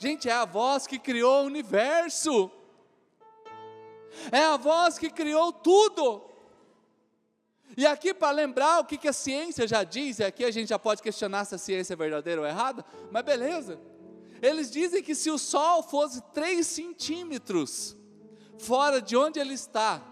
[0.00, 2.50] Gente, é a voz que criou o universo.
[4.32, 6.24] É a voz que criou tudo.
[7.76, 10.70] E aqui para lembrar o que, que a ciência já diz, e aqui a gente
[10.70, 13.78] já pode questionar se a ciência é verdadeira ou errada, mas beleza.
[14.40, 17.94] Eles dizem que se o Sol fosse 3 centímetros
[18.58, 20.02] fora de onde ele está,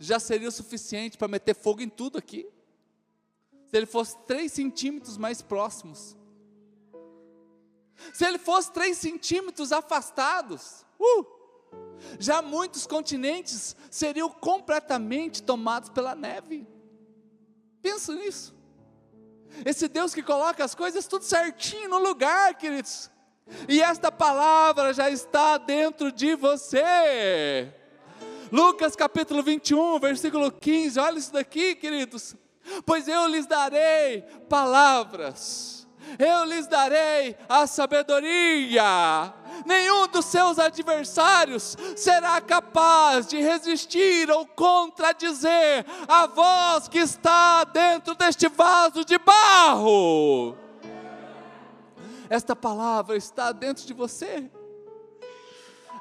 [0.00, 2.48] já seria o suficiente para meter fogo em tudo aqui.
[3.66, 6.16] Se ele fosse 3 centímetros mais próximos.
[8.12, 11.26] Se ele fosse 3 centímetros afastados, uh,
[12.18, 16.66] já muitos continentes seriam completamente tomados pela neve.
[17.82, 18.54] Pensa nisso.
[19.64, 23.10] Esse Deus que coloca as coisas tudo certinho no lugar, queridos.
[23.68, 27.72] E esta palavra já está dentro de você.
[28.50, 30.98] Lucas capítulo 21, versículo 15.
[30.98, 32.34] Olha isso daqui, queridos.
[32.84, 35.75] Pois eu lhes darei palavras
[36.18, 39.34] eu lhes darei a sabedoria.
[39.64, 48.14] Nenhum dos seus adversários será capaz de resistir ou contradizer a voz que está dentro
[48.14, 50.56] deste vaso de barro.
[52.28, 54.50] Esta palavra está dentro de você.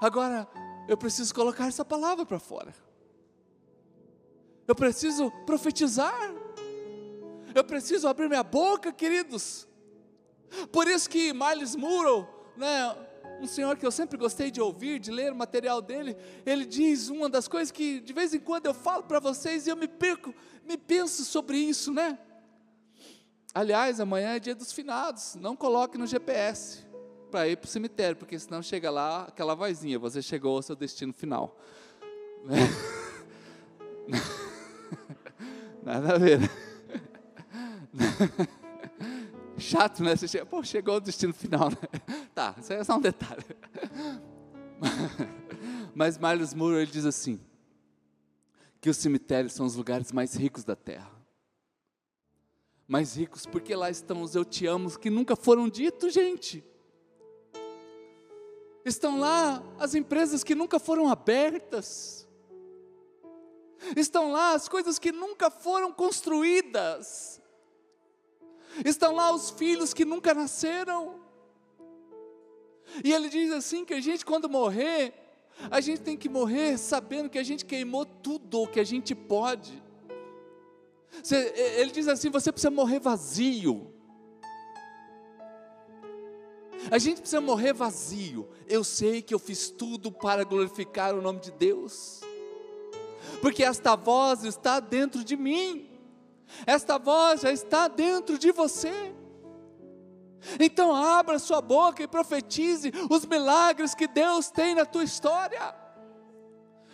[0.01, 0.47] Agora,
[0.87, 2.73] eu preciso colocar essa palavra para fora.
[4.67, 6.33] Eu preciso profetizar.
[7.53, 9.67] Eu preciso abrir minha boca, queridos.
[10.71, 12.95] Por isso que Miles Murrow, né,
[13.41, 17.09] um senhor que eu sempre gostei de ouvir, de ler o material dele, ele diz
[17.09, 19.87] uma das coisas que de vez em quando eu falo para vocês e eu me
[19.87, 20.33] perco,
[20.65, 22.17] me penso sobre isso, né?
[23.53, 26.85] Aliás, amanhã é dia dos finados, não coloque no GPS
[27.31, 30.75] para ir para o cemitério, porque senão chega lá aquela vozinha, você chegou ao seu
[30.75, 31.57] destino final.
[35.83, 36.39] Nada a ver.
[39.57, 40.15] Chato, né?
[40.15, 41.77] Você chega, pô, chegou ao destino final, né?
[42.35, 43.45] Tá, isso é só um detalhe.
[45.95, 47.39] Mas Miles Moore, ele diz assim,
[48.81, 51.09] que os cemitérios são os lugares mais ricos da terra.
[52.85, 56.63] Mais ricos porque lá estão os eu te amo que nunca foram ditos, gente.
[58.83, 62.27] Estão lá as empresas que nunca foram abertas.
[63.95, 67.41] Estão lá as coisas que nunca foram construídas
[68.83, 71.19] estão lá os filhos que nunca nasceram.
[73.03, 75.13] E ele diz assim: que a gente, quando morrer,
[75.71, 79.15] a gente tem que morrer sabendo que a gente queimou tudo o que a gente
[79.15, 79.81] pode.
[81.77, 83.91] Ele diz assim: você precisa morrer vazio.
[86.91, 88.47] A gente precisa morrer vazio.
[88.67, 92.21] Eu sei que eu fiz tudo para glorificar o nome de Deus,
[93.41, 95.89] porque esta voz está dentro de mim,
[96.65, 99.13] esta voz já está dentro de você.
[100.59, 105.75] Então abra sua boca e profetize os milagres que Deus tem na tua história.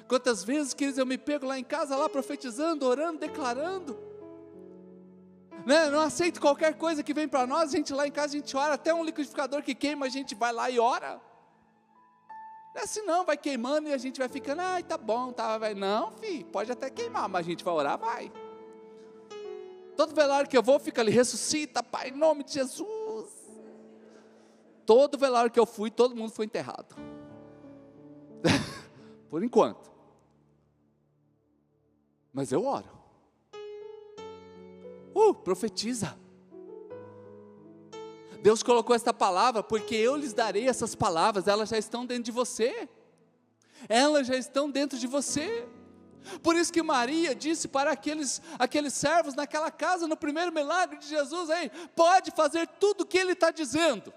[0.07, 3.97] Quantas vezes, queridos, eu me pego lá em casa, lá profetizando, orando, declarando.
[5.65, 5.89] Né?
[5.89, 8.57] Não aceito qualquer coisa que vem para nós, a gente lá em casa, a gente
[8.57, 11.21] ora, até um liquidificador que queima, a gente vai lá e ora.
[12.73, 15.57] Não é assim não, vai queimando e a gente vai ficando, ai, tá bom, tá,
[15.57, 15.73] vai.
[15.73, 18.31] Não, filho, pode até queimar, mas a gente vai orar, vai.
[20.01, 23.29] Todo velório que eu vou, fica ali, ressuscita, Pai, em nome de Jesus.
[24.83, 26.95] Todo velório que eu fui, todo mundo foi enterrado.
[29.29, 29.91] Por enquanto.
[32.33, 32.89] Mas eu oro.
[35.13, 36.17] Uh, profetiza.
[38.41, 42.31] Deus colocou esta palavra porque eu lhes darei essas palavras, elas já estão dentro de
[42.31, 42.89] você.
[43.87, 45.69] Elas já estão dentro de você.
[46.41, 51.07] Por isso que Maria disse para aqueles, aqueles servos naquela casa, no primeiro milagre de
[51.07, 54.13] Jesus, aí, pode fazer tudo o que ele está dizendo.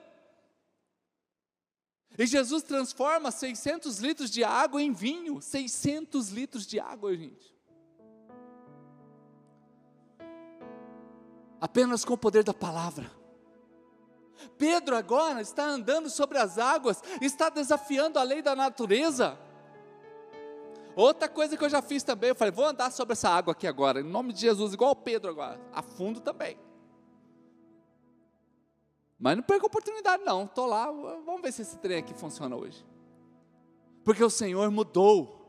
[2.16, 7.52] E Jesus transforma 600 litros de água em vinho, 600 litros de água, gente.
[11.60, 13.10] Apenas com o poder da palavra.
[14.58, 19.38] Pedro agora está andando sobre as águas, está desafiando a lei da natureza.
[20.96, 23.66] Outra coisa que eu já fiz também, eu falei, vou andar sobre essa água aqui
[23.66, 26.56] agora, em nome de Jesus, igual o Pedro agora, a fundo também.
[29.18, 30.44] Mas não perca a oportunidade, não.
[30.44, 32.84] Estou lá, vamos ver se esse trem aqui funciona hoje.
[34.04, 35.40] Porque o Senhor mudou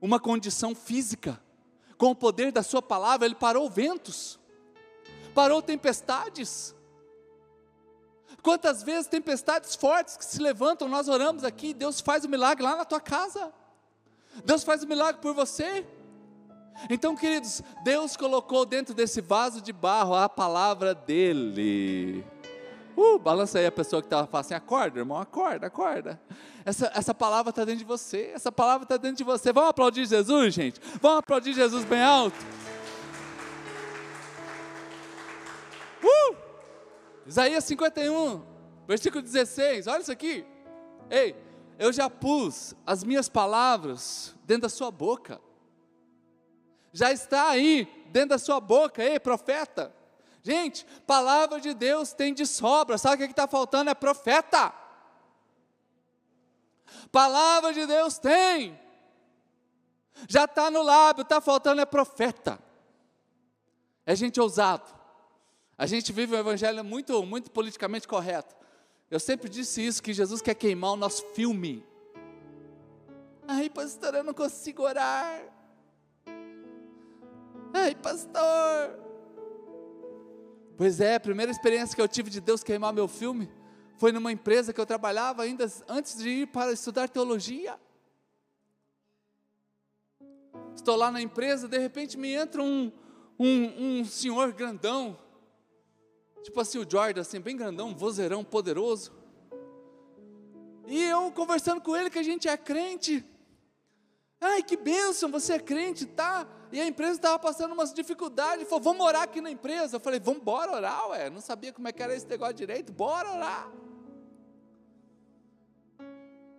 [0.00, 1.40] uma condição física,
[1.96, 4.38] com o poder da Sua palavra, Ele parou ventos,
[5.34, 6.74] parou tempestades.
[8.42, 12.62] Quantas vezes tempestades fortes que se levantam, nós oramos aqui, Deus faz o um milagre
[12.62, 13.52] lá na tua casa.
[14.44, 15.86] Deus faz o um milagre por você.
[16.90, 22.24] Então, queridos, Deus colocou dentro desse vaso de barro a palavra dele.
[22.96, 26.20] Uh, balança aí a pessoa que estava falando assim: acorda, irmão, acorda, acorda.
[26.64, 29.52] Essa, essa palavra está dentro de você, essa palavra está dentro de você.
[29.52, 30.80] Vamos aplaudir Jesus, gente?
[31.00, 32.36] Vamos aplaudir Jesus bem alto.
[36.02, 36.36] Uh!
[37.26, 38.42] Isaías 51,
[38.86, 40.44] versículo 16, olha isso aqui.
[41.10, 41.34] Ei,
[41.78, 45.40] eu já pus as minhas palavras dentro da sua boca.
[46.92, 49.94] Já está aí dentro da sua boca, ei, profeta.
[50.42, 52.98] Gente, palavra de Deus tem de sobra.
[52.98, 53.90] Sabe o que está faltando?
[53.90, 54.72] É profeta.
[57.10, 58.78] Palavra de Deus tem.
[60.28, 62.58] Já está no lábio, está faltando é profeta.
[64.06, 64.94] É gente ousado.
[65.76, 68.54] A gente vive um evangelho muito, muito politicamente correto.
[69.14, 71.86] Eu sempre disse isso, que Jesus quer queimar o nosso filme.
[73.46, 75.40] Ai, pastor, eu não consigo orar.
[77.72, 78.98] Ai, pastor.
[80.76, 83.48] Pois é, a primeira experiência que eu tive de Deus queimar meu filme
[83.98, 87.78] foi numa empresa que eu trabalhava ainda antes de ir para estudar teologia.
[90.74, 92.90] Estou lá na empresa, de repente me entra um,
[93.38, 95.16] um, um senhor grandão,
[96.44, 99.12] tipo assim o Jordan, assim, bem grandão, vozeirão poderoso.
[100.86, 103.24] E eu conversando com ele que a gente é crente.
[104.38, 106.46] Ai, que bênção, você é crente, tá?
[106.70, 109.96] E a empresa estava passando umas dificuldades, falou, vamos orar aqui na empresa.
[109.96, 111.30] Eu falei, vamos embora orar, ué.
[111.30, 113.72] Não sabia como é que era esse negócio direito, bora orar.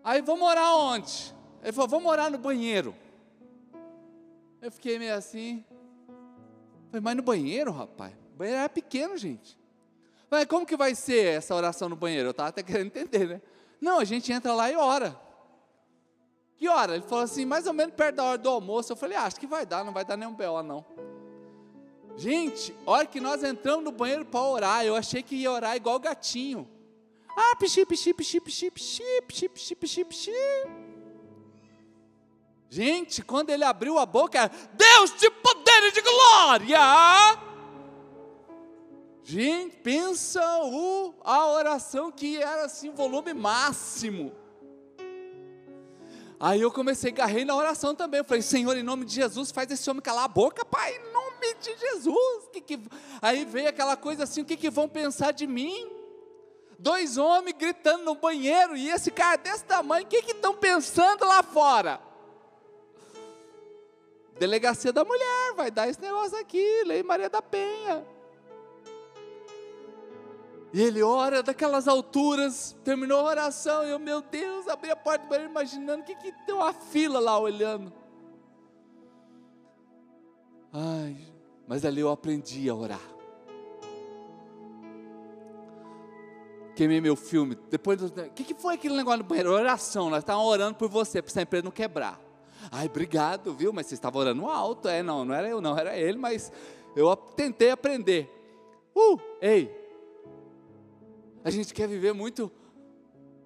[0.04, 1.36] Aí, vamos orar onde?
[1.62, 2.96] Ele falou, vamos orar no banheiro.
[4.62, 5.64] Eu fiquei meio assim.
[6.88, 8.14] Falei, mas no banheiro, rapaz?
[8.34, 9.60] O banheiro era pequeno, gente.
[10.30, 12.28] Mas como que vai ser essa oração no banheiro?
[12.28, 13.42] Eu estava até querendo entender, né?
[13.80, 15.20] Não, a gente entra lá e ora.
[16.58, 16.96] Que hora?
[16.96, 18.92] Ele falou assim, mais ou menos perto da hora do almoço.
[18.92, 20.64] Eu falei, ah, acho que vai dar, não vai dar nenhum B.O.
[20.64, 20.86] não.
[22.18, 26.00] Gente, hora que nós entramos no banheiro para orar, eu achei que ia orar igual
[26.00, 26.68] gatinho.
[27.36, 30.32] Ah, pixi, pixi, pixi, pixi, pixi, pixi, pixi, pixi, pixi.
[32.70, 36.80] Gente, quando ele abriu a boca, Deus de poder e de glória.
[39.28, 44.32] Gente, pensa o, a oração que era assim, volume máximo.
[46.40, 48.20] Aí eu comecei, agarrei na oração também.
[48.20, 51.12] Eu falei, Senhor, em nome de Jesus, faz esse homem calar a boca, Pai, em
[51.12, 52.50] nome de Jesus.
[52.54, 52.80] Que que...
[53.20, 55.90] Aí veio aquela coisa assim: o que, que vão pensar de mim?
[56.78, 61.42] Dois homens gritando no banheiro e esse cara desse tamanho, o que estão pensando lá
[61.42, 62.00] fora?
[64.38, 68.06] Delegacia da mulher, vai dar esse negócio aqui, Lei Maria da Penha.
[70.76, 75.24] E ele ora daquelas alturas, terminou a oração, e eu, meu Deus, abri a porta
[75.24, 77.94] do banheiro imaginando que, que tem uma fila lá olhando.
[80.74, 81.16] Ai,
[81.66, 83.00] mas ali eu aprendi a orar.
[86.76, 87.58] Queimei meu filme.
[87.70, 89.54] Depois, o que, que foi aquele negócio no banheiro?
[89.54, 92.20] Oração, nós estávamos orando por você, para essa empresa não quebrar.
[92.70, 93.72] Ai, obrigado, viu?
[93.72, 94.90] Mas você estava orando alto.
[94.90, 96.52] É, não, não era eu, não, era ele, mas
[96.98, 98.30] eu tentei aprender.
[98.94, 99.85] Uh, ei,
[101.46, 102.52] a gente quer viver muito,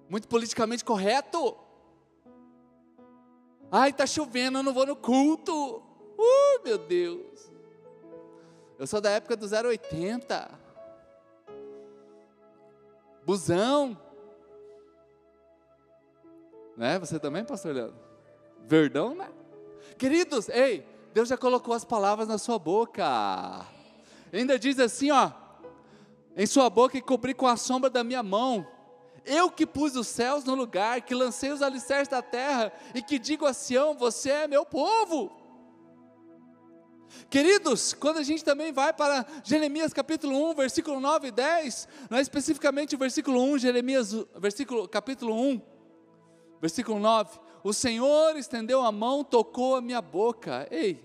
[0.08, 1.54] muito politicamente correto.
[3.70, 5.82] Ai, está chovendo, eu não vou no culto.
[6.16, 7.52] Uh, meu Deus.
[8.78, 10.50] Eu sou da época do 080.
[13.26, 14.00] Busão.
[16.78, 16.98] Né?
[17.00, 18.00] Você também, pastor Leandro?
[18.66, 19.30] Verdão, né?
[19.98, 23.04] Queridos, ei, Deus já colocou as palavras na sua boca.
[24.32, 25.30] Ainda diz assim, ó,
[26.36, 28.66] em sua boca e cobri com a sombra da minha mão.
[29.24, 33.18] Eu que pus os céus no lugar, que lancei os alicerces da terra e que
[33.18, 35.38] digo a Sião: Você é meu povo.
[37.28, 42.18] Queridos, quando a gente também vai para Jeremias capítulo 1, versículo 9 e 10, não
[42.18, 45.60] é especificamente o versículo 1, Jeremias, versículo, capítulo 1,
[46.60, 50.66] versículo 9: O Senhor estendeu a mão, tocou a minha boca.
[50.70, 51.02] Ei,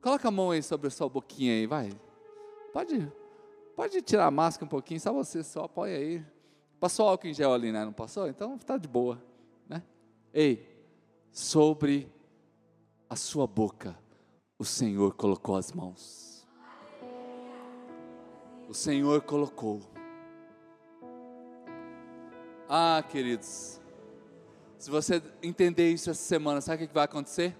[0.00, 1.90] coloca a mão aí sobre a sua boquinha aí, vai.
[2.72, 3.21] Pode ir.
[3.74, 6.24] Pode tirar a máscara um pouquinho, só você só, põe aí.
[6.78, 7.84] Passou álcool em gel ali, né?
[7.84, 8.28] Não passou?
[8.28, 9.22] Então está de boa,
[9.68, 9.82] né?
[10.32, 10.68] Ei,
[11.30, 12.12] sobre
[13.08, 13.96] a sua boca
[14.62, 16.46] o Senhor colocou as mãos.
[18.68, 19.80] O Senhor colocou.
[22.68, 23.80] Ah, queridos,
[24.78, 27.56] se você entender isso essa semana, sabe o que vai acontecer?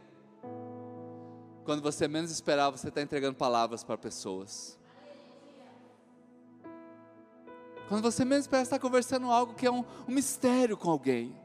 [1.65, 4.79] Quando você menos esperar, você está entregando palavras para pessoas.
[7.89, 11.37] Quando você mesmo parece estar conversando algo que é um, um mistério com alguém.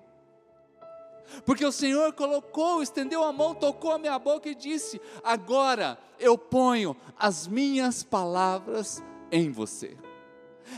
[1.46, 6.38] Porque o Senhor colocou, estendeu a mão, tocou a minha boca e disse: Agora eu
[6.38, 9.98] ponho as minhas palavras em você.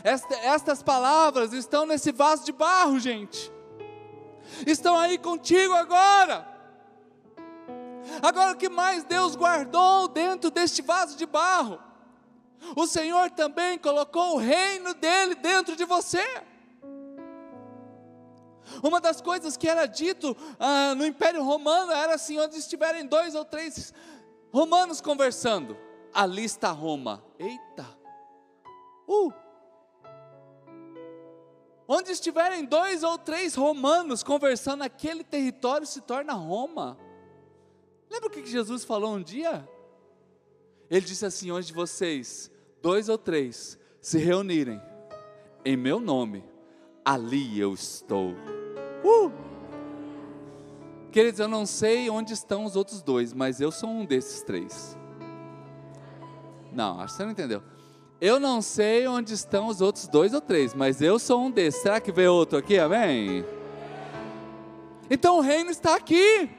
[0.04, 3.52] Esta, estas palavras estão nesse vaso de barro, gente.
[4.66, 6.48] Estão aí contigo agora.
[8.22, 11.80] Agora o que mais Deus guardou dentro deste vaso de barro?
[12.76, 16.24] O Senhor também colocou o reino dele dentro de você.
[18.84, 23.36] Uma das coisas que era dito ah, no Império Romano era assim: onde estiverem dois
[23.36, 23.94] ou três
[24.52, 25.78] romanos conversando,
[26.14, 27.24] ali está Roma.
[27.38, 27.86] Eita!
[29.08, 29.34] Uh!
[31.88, 36.96] Onde estiverem dois ou três romanos conversando, aquele território se torna Roma.
[38.10, 39.68] Lembra o que Jesus falou um dia?
[40.90, 44.82] Ele disse assim: onde vocês, dois ou três, se reunirem
[45.64, 46.44] em meu nome,
[47.04, 48.32] ali eu estou.
[49.04, 49.32] Uh!
[51.12, 54.98] Queridos, eu não sei onde estão os outros dois, mas eu sou um desses três.
[56.72, 57.64] Não, acho que você não entendeu.
[58.22, 61.82] Eu não sei onde estão os outros dois ou três, mas eu sou um desses.
[61.82, 62.78] Será que veio outro aqui?
[62.78, 63.46] Amém?
[65.10, 66.50] Então o reino está aqui.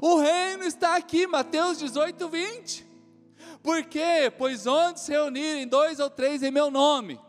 [0.00, 2.87] O reino está aqui, Mateus 18, 20.
[3.62, 4.32] Por quê?
[4.36, 7.20] Pois onde se reunirem dois ou três em meu nome,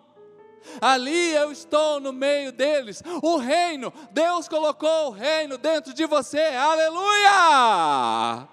[0.79, 3.01] ali eu estou no meio deles.
[3.21, 8.47] O reino, Deus colocou o reino dentro de você, aleluia!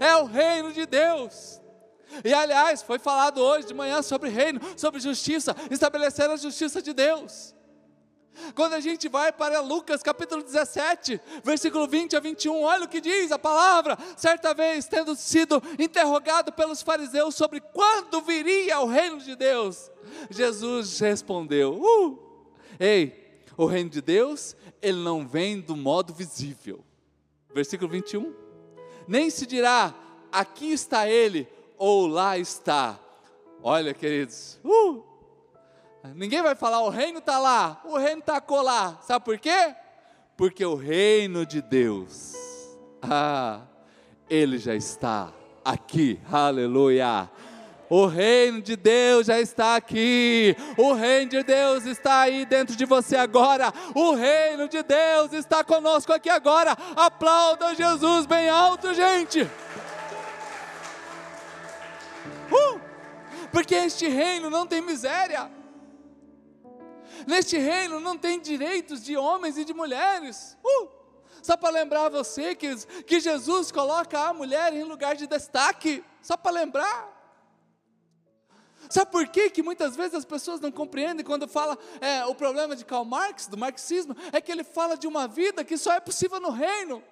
[0.00, 1.60] É o reino de Deus.
[2.24, 6.92] E aliás, foi falado hoje de manhã sobre reino, sobre justiça, estabelecer a justiça de
[6.92, 7.55] Deus.
[8.54, 13.00] Quando a gente vai para Lucas capítulo 17, versículo 20 a 21, olha o que
[13.00, 13.98] diz a palavra.
[14.16, 19.90] Certa vez, tendo sido interrogado pelos fariseus sobre quando viria o reino de Deus,
[20.30, 22.18] Jesus respondeu: uh,
[22.78, 26.84] Ei, o reino de Deus, ele não vem do modo visível.
[27.54, 28.34] Versículo 21.
[29.08, 29.94] Nem se dirá,
[30.30, 32.98] aqui está ele, ou lá está.
[33.62, 35.02] Olha, queridos, uh,
[36.14, 39.00] Ninguém vai falar, o reino está lá, o reino está colar.
[39.02, 39.74] Sabe por quê?
[40.36, 42.34] Porque o reino de Deus,
[43.02, 43.62] ah,
[44.28, 45.32] ele já está
[45.64, 47.30] aqui, aleluia.
[47.88, 50.56] O reino de Deus já está aqui.
[50.76, 53.72] O reino de Deus está aí dentro de você agora.
[53.94, 56.76] O reino de Deus está conosco aqui agora.
[56.96, 59.48] Aplauda Jesus bem alto, gente.
[62.50, 62.80] Uh!
[63.52, 65.48] Porque este reino não tem miséria.
[67.26, 70.56] Neste reino não tem direitos de homens e de mulheres.
[70.64, 70.96] Uh!
[71.46, 76.02] Só para lembrar você que, Jesus coloca a mulher em lugar de destaque.
[76.20, 77.14] Só para lembrar.
[78.90, 79.48] Sabe por quê?
[79.48, 83.46] que muitas vezes as pessoas não compreendem quando fala é, o problema de Karl Marx,
[83.46, 87.02] do marxismo, é que ele fala de uma vida que só é possível no reino,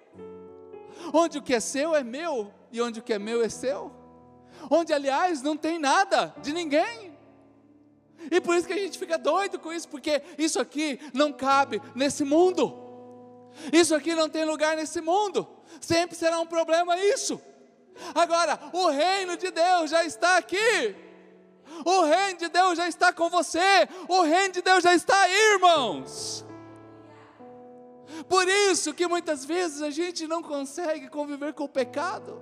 [1.13, 3.91] onde o que é seu é meu e onde o que é meu é seu,
[4.69, 7.14] onde aliás não tem nada de ninguém.
[8.29, 11.81] E por isso que a gente fica doido com isso, porque isso aqui não cabe
[11.93, 12.85] nesse mundo.
[13.71, 15.47] Isso aqui não tem lugar nesse mundo.
[15.79, 17.39] Sempre será um problema isso.
[18.13, 20.95] Agora, o reino de Deus já está aqui.
[21.85, 23.87] O reino de Deus já está com você.
[24.07, 26.45] O reino de Deus já está aí, irmãos.
[28.27, 32.41] Por isso que muitas vezes a gente não consegue conviver com o pecado.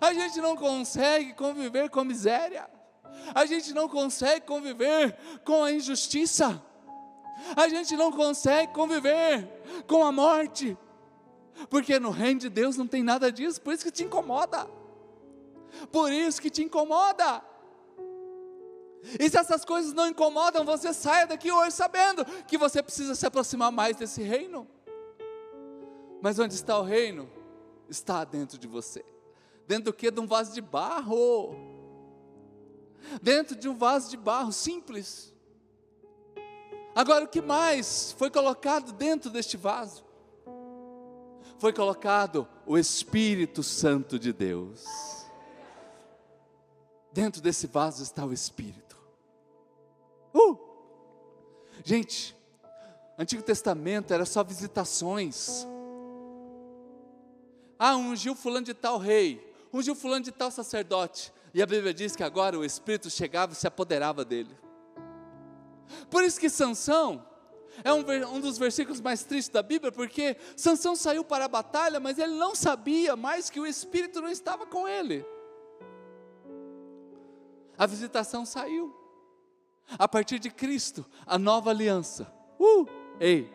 [0.00, 2.68] A gente não consegue conviver com a miséria.
[3.34, 6.62] A gente não consegue conviver com a injustiça.
[7.56, 9.48] A gente não consegue conviver
[9.86, 10.76] com a morte.
[11.68, 14.68] Porque no reino de Deus não tem nada disso, por isso que te incomoda.
[15.90, 17.42] Por isso que te incomoda.
[19.18, 23.26] E se essas coisas não incomodam, você saia daqui hoje sabendo que você precisa se
[23.26, 24.66] aproximar mais desse reino.
[26.20, 27.28] Mas onde está o reino?
[27.88, 29.04] Está dentro de você.
[29.66, 30.10] Dentro do que?
[30.10, 31.71] De um vaso de barro.
[33.22, 35.32] Dentro de um vaso de barro simples.
[36.94, 40.04] Agora, o que mais foi colocado dentro deste vaso?
[41.58, 44.84] Foi colocado o Espírito Santo de Deus.
[47.12, 48.96] Dentro desse vaso está o Espírito.
[50.34, 50.58] Uh!
[51.84, 52.36] Gente,
[53.18, 55.66] Antigo Testamento era só visitações.
[57.78, 61.32] Ah, ungiu fulano de tal rei, ungiu fulano de tal sacerdote.
[61.54, 64.56] E a Bíblia diz que agora o Espírito chegava e se apoderava dele.
[66.10, 67.26] Por isso que Sansão
[67.84, 68.00] é um,
[68.34, 72.34] um, dos versículos mais tristes da Bíblia, porque Sansão saiu para a batalha, mas ele
[72.34, 75.24] não sabia mais que o Espírito não estava com ele.
[77.76, 78.94] A visitação saiu
[79.98, 82.32] a partir de Cristo, a nova aliança.
[82.58, 82.86] Uh,
[83.18, 83.50] ei,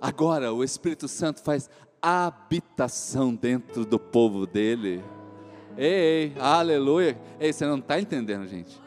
[0.00, 1.68] agora o Espírito Santo faz
[2.00, 5.04] habitação dentro do povo dele.
[5.76, 7.16] Ei, ei, aleluia.
[7.40, 8.80] Ei, você não está entendendo, gente.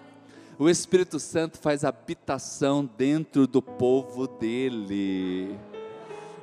[0.58, 5.58] O Espírito Santo faz habitação dentro do povo dele.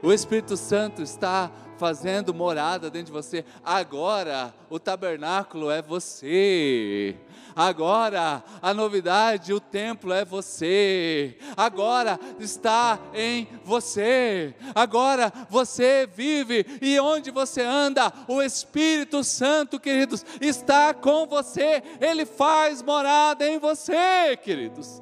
[0.03, 3.45] O Espírito Santo está fazendo morada dentro de você.
[3.65, 7.17] Agora o tabernáculo é você.
[7.55, 11.37] Agora a novidade, o templo é você.
[11.57, 14.55] Agora está em você.
[14.75, 21.83] Agora você vive e onde você anda, o Espírito Santo, queridos, está com você.
[22.01, 25.01] Ele faz morada em você, queridos.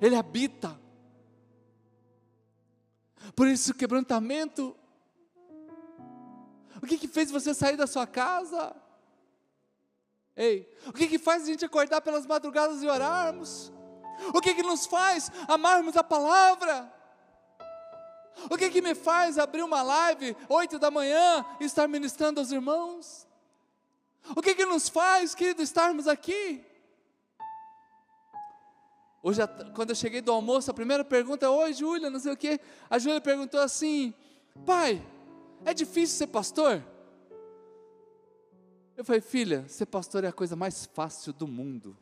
[0.00, 0.81] Ele habita.
[3.34, 4.76] Por isso, quebrantamento.
[6.82, 8.74] O que, que fez você sair da sua casa?
[10.36, 13.72] Ei, o que, que faz a gente acordar pelas madrugadas e orarmos?
[14.34, 16.92] O que, que nos faz amarmos a palavra?
[18.50, 22.50] O que, que me faz abrir uma live oito da manhã e estar ministrando aos
[22.50, 23.26] irmãos?
[24.34, 26.64] O que, que nos faz, querido, estarmos aqui?
[29.22, 29.40] Hoje,
[29.74, 32.58] quando eu cheguei do almoço, a primeira pergunta é: Oi, Júlia, não sei o quê.
[32.90, 34.12] A Júlia perguntou assim:
[34.66, 35.00] Pai,
[35.64, 36.82] é difícil ser pastor?
[38.96, 41.96] Eu falei, filha, ser pastor é a coisa mais fácil do mundo.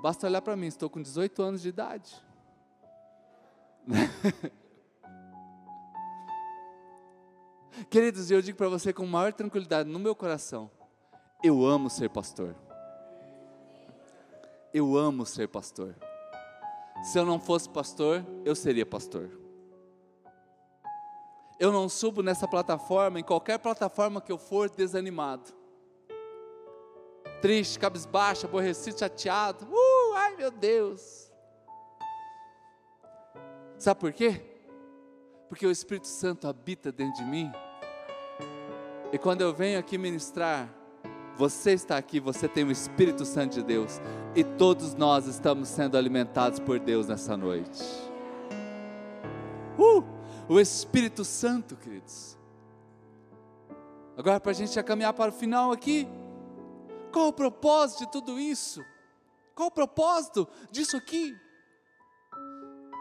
[0.00, 2.14] Basta olhar para mim, estou com 18 anos de idade.
[7.90, 10.70] Queridos, eu digo para você com maior tranquilidade no meu coração:
[11.42, 12.54] eu amo ser pastor
[14.72, 15.94] eu amo ser pastor.
[17.02, 19.30] Se eu não fosse pastor, eu seria pastor.
[21.58, 25.52] Eu não subo nessa plataforma, em qualquer plataforma que eu for, desanimado.
[27.40, 29.66] Triste, cabisbaixo, aborrecido, chateado.
[29.66, 31.30] Uh, ai meu Deus.
[33.78, 34.40] Sabe por quê?
[35.48, 37.50] Porque o Espírito Santo habita dentro de mim.
[39.12, 40.72] E quando eu venho aqui ministrar,
[41.36, 44.00] você está aqui, você tem o Espírito Santo de Deus.
[44.34, 47.82] E todos nós estamos sendo alimentados por Deus nessa noite.
[49.78, 50.04] Uh,
[50.48, 52.38] o Espírito Santo, queridos.
[54.16, 56.06] Agora, para a gente já caminhar para o final aqui.
[57.12, 58.82] Qual o propósito de tudo isso?
[59.54, 61.36] Qual o propósito disso aqui?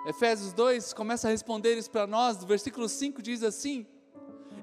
[0.06, 3.86] Efésios 2 começa a responder isso para nós, do versículo 5 diz assim: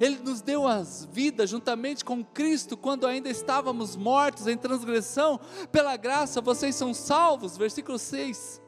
[0.01, 5.41] Ele nos deu as vidas juntamente com Cristo quando ainda estávamos mortos em transgressão,
[5.73, 8.63] pela graça vocês são salvos, versículo 6.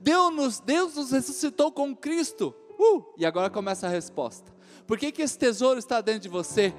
[0.00, 2.54] Deus nos, Deus nos ressuscitou com Cristo.
[2.78, 4.54] Uh, e agora começa a resposta.
[4.86, 6.74] Por que, que esse tesouro está dentro de você?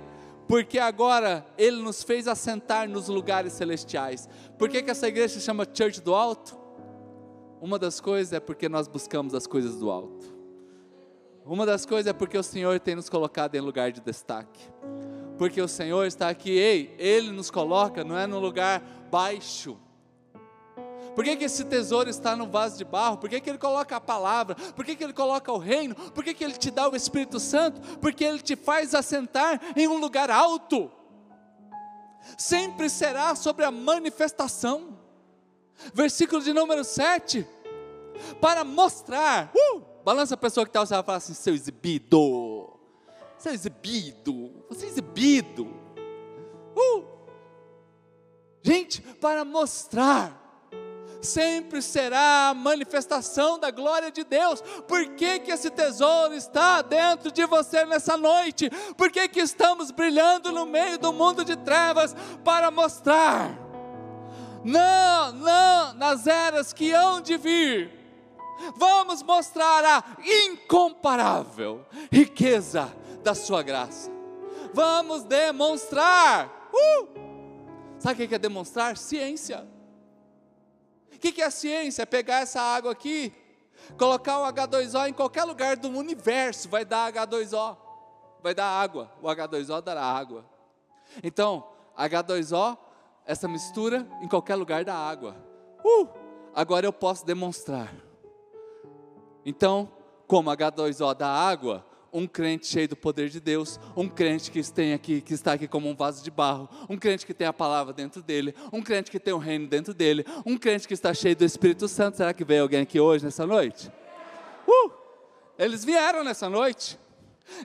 [0.48, 4.28] Porque agora Ele nos fez assentar nos lugares celestiais.
[4.58, 6.60] Por que, que essa igreja se chama Church do Alto?
[7.62, 10.41] Uma das coisas é porque nós buscamos as coisas do alto.
[11.46, 14.70] Uma das coisas é porque o Senhor tem nos colocado em lugar de destaque.
[15.38, 19.78] Porque o Senhor está aqui, ei, Ele nos coloca, não é no lugar baixo.
[21.16, 23.18] Por que, que esse tesouro está no vaso de barro?
[23.18, 24.56] Por que, que Ele coloca a palavra?
[24.56, 25.94] Por que, que Ele coloca o reino?
[25.96, 27.82] Por que, que Ele te dá o Espírito Santo?
[27.98, 30.92] Porque Ele te faz assentar em um lugar alto.
[32.38, 35.02] Sempre será sobre a manifestação
[35.94, 37.48] versículo de número 7,
[38.40, 42.80] para mostrar, uh, balança a pessoa que está, você vai falar assim, seu exibido,
[43.38, 45.64] seu exibido, você é exibido,
[46.76, 47.06] uh,
[48.62, 50.40] gente, para mostrar,
[51.22, 54.62] sempre será a manifestação da glória de Deus.
[54.88, 58.70] Por que, que esse tesouro está dentro de você nessa noite?
[58.98, 63.56] Por que, que estamos brilhando no meio do mundo de trevas para mostrar?
[64.64, 68.01] Não, não, nas eras que hão de vir,
[68.76, 72.94] vamos mostrar a incomparável riqueza
[73.24, 74.12] da Sua graça.
[74.74, 76.70] Vamos demonstrar.
[76.74, 77.08] Uh!
[78.00, 78.98] Sabe o que é demonstrar?
[78.98, 79.68] Ciência.
[81.14, 82.04] O que é ciência?
[82.04, 83.32] É pegar essa água aqui,
[83.98, 87.78] colocar o H2O em qualquer lugar do universo, vai dar H2O,
[88.42, 89.12] vai dar água.
[89.22, 90.46] O H2O dará água.
[91.24, 92.78] Então, H2O
[93.26, 95.36] essa mistura em qualquer lugar da água.
[95.84, 96.08] Uh,
[96.56, 97.94] agora eu posso demonstrar.
[99.46, 99.92] Então,
[100.28, 104.94] como H2O da água, um crente cheio do poder de Deus, um crente que tem
[104.94, 107.94] aqui, que está aqui como um vaso de barro, um crente que tem a palavra
[107.94, 111.36] dentro dele, um crente que tem o reino dentro dele, um crente que está cheio
[111.36, 112.18] do Espírito Santo.
[112.18, 113.92] Será que veio alguém aqui hoje nessa noite?
[114.68, 114.92] Uh,
[115.58, 117.00] eles vieram nessa noite.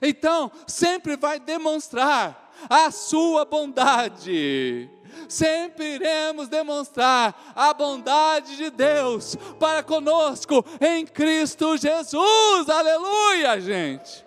[0.01, 4.89] Então, sempre vai demonstrar a sua bondade
[5.27, 12.69] sempre iremos demonstrar a bondade de Deus para conosco em Cristo Jesus.
[12.69, 14.25] Aleluia, gente.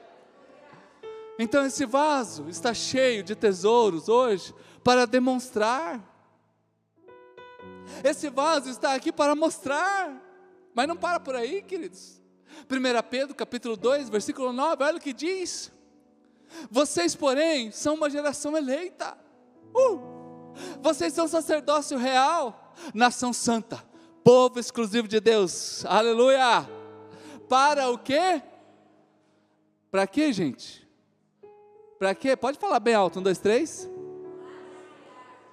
[1.39, 6.01] Então esse vaso está cheio de tesouros hoje para demonstrar.
[8.05, 10.21] Esse vaso está aqui para mostrar.
[10.75, 12.21] Mas não para por aí, queridos.
[12.71, 15.73] 1 Pedro capítulo 2, versículo 9, olha o que diz.
[16.71, 19.17] Vocês, porém, são uma geração eleita.
[19.75, 20.20] Uh!
[20.81, 23.83] Vocês são sacerdócio real, nação santa,
[24.25, 25.85] povo exclusivo de Deus.
[25.85, 26.69] Aleluia!
[27.49, 28.43] Para o quê?
[29.91, 30.89] Para quê, gente?
[31.99, 32.37] Para quê?
[32.37, 33.19] Pode falar bem alto.
[33.19, 33.91] Um, dois, três.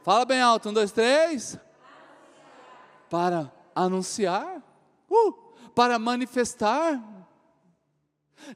[0.03, 0.69] Fala bem alto.
[0.69, 1.57] Um, dois, três.
[3.09, 4.63] Para anunciar.
[5.09, 5.33] Uh,
[5.73, 7.03] para manifestar.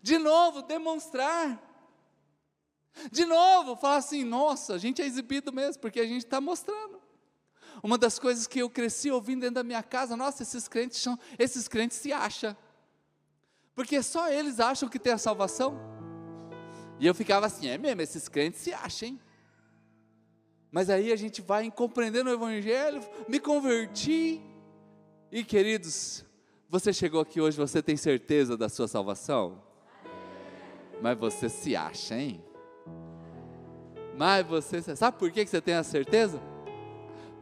[0.02, 1.60] De novo, demonstrar
[3.12, 7.00] de novo, falar assim: nossa, a gente é exibido mesmo, porque a gente está mostrando.
[7.84, 11.18] Uma das coisas que eu cresci ouvindo dentro da minha casa, nossa, esses crentes são,
[11.39, 12.56] esses crentes se acham.
[13.74, 15.80] Porque só eles acham que tem a salvação.
[17.00, 19.20] E eu ficava assim, é mesmo, esses crentes se acham, hein?
[20.72, 24.39] Mas aí a gente vai compreendendo o Evangelho, me converti.
[25.32, 26.24] E queridos,
[26.70, 29.64] você chegou aqui hoje, você tem certeza da sua salvação?
[31.02, 32.44] Mas você se acha, hein?
[34.18, 36.39] Mas você, sabe por que você tem a certeza?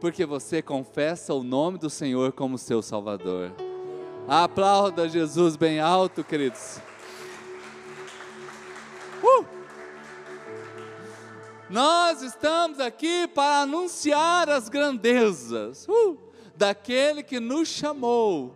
[0.00, 3.52] Porque você confessa o nome do Senhor como seu Salvador.
[4.26, 6.80] Aplauda Jesus bem alto, queridos.
[9.22, 9.44] Uh!
[11.68, 16.18] Nós estamos aqui para anunciar as grandezas uh,
[16.56, 18.54] daquele que nos chamou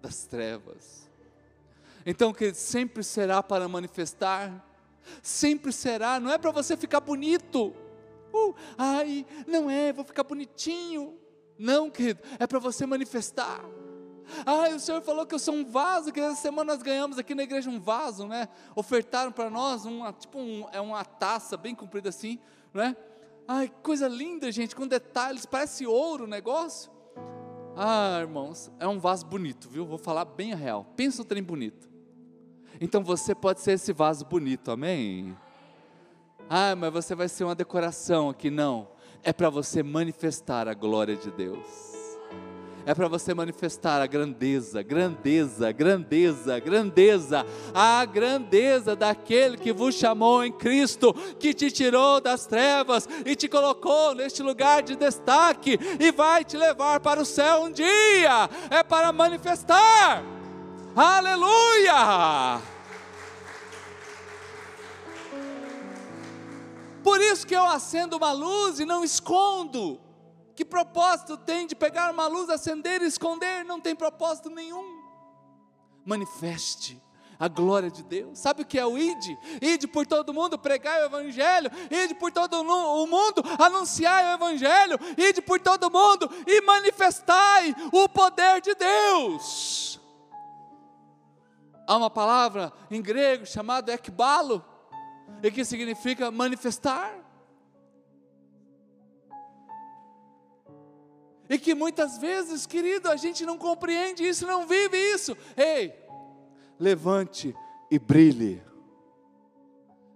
[0.00, 1.08] das trevas.
[2.04, 4.71] Então, que sempre será para manifestar
[5.22, 7.74] sempre será, não é para você ficar bonito.
[8.32, 11.18] Uh, ai, não é, vou ficar bonitinho.
[11.58, 13.62] Não, querido, é para você manifestar.
[14.46, 17.34] Ai, o Senhor falou que eu sou um vaso, que essa semana nós ganhamos aqui
[17.34, 18.48] na igreja um vaso, né?
[18.74, 22.38] Ofertaram para nós uma, tipo um, é uma taça bem comprida assim,
[22.72, 22.96] né?
[23.46, 26.90] Ai, coisa linda, gente, com detalhes, parece ouro o negócio.
[27.76, 29.84] Ah, irmãos, é um vaso bonito, viu?
[29.84, 30.86] Vou falar bem a real.
[30.96, 31.91] Pensa o trem bonito.
[32.80, 35.36] Então você pode ser esse vaso bonito, amém?
[36.48, 38.88] Ah, mas você vai ser uma decoração aqui, não.
[39.22, 41.92] é para você manifestar a glória de Deus.
[42.84, 50.44] É para você manifestar a grandeza, grandeza, grandeza, grandeza, a grandeza daquele que vos chamou
[50.44, 56.10] em Cristo, que te tirou das trevas e te colocou neste lugar de destaque e
[56.10, 60.24] vai te levar para o céu um dia, é para manifestar,
[60.94, 62.60] aleluia!
[67.02, 70.00] Por isso que eu acendo uma luz e não escondo.
[70.54, 73.64] Que propósito tem de pegar uma luz, acender e esconder?
[73.64, 75.02] Não tem propósito nenhum.
[76.04, 77.02] Manifeste
[77.38, 78.38] a glória de Deus.
[78.38, 79.36] Sabe o que é o ide?
[79.60, 81.70] Ide por todo mundo, pregar o evangelho.
[81.90, 84.96] Ide por todo o mundo, anunciar o evangelho.
[85.18, 89.91] Ide por todo mundo e manifestai o poder de Deus.
[91.86, 94.64] Há uma palavra em grego chamada ekbalo,
[95.42, 97.12] e que significa manifestar.
[101.48, 105.36] E que muitas vezes, querido, a gente não compreende isso, não vive isso.
[105.56, 105.92] Ei,
[106.78, 107.54] levante
[107.90, 108.62] e brilhe.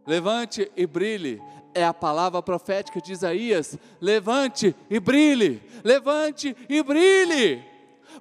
[0.07, 1.43] Levante e brilhe.
[1.75, 3.77] É a palavra profética de Isaías.
[4.01, 5.63] Levante e brilhe.
[5.85, 7.63] Levante e brilhe.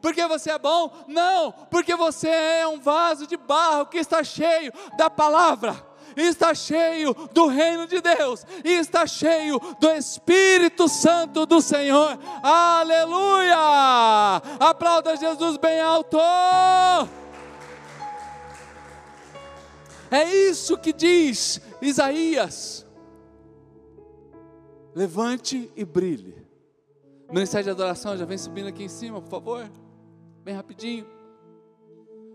[0.02, 0.92] Porque você é bom?
[1.08, 7.14] Não, porque você é um vaso de barro que está cheio da palavra está cheio
[7.34, 12.18] do reino de Deus, está cheio do Espírito Santo do Senhor.
[12.42, 13.58] Aleluia!
[14.60, 16.18] Aplauda Jesus bem alto.
[20.10, 22.86] É isso que diz Isaías.
[24.94, 26.46] Levante e brilhe.
[27.28, 29.70] O ministério de adoração já vem subindo aqui em cima, por favor.
[30.46, 31.08] Bem rapidinho.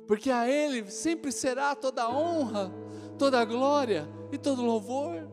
[0.09, 2.73] Porque a Ele sempre será toda honra,
[3.17, 5.29] toda glória e todo louvor.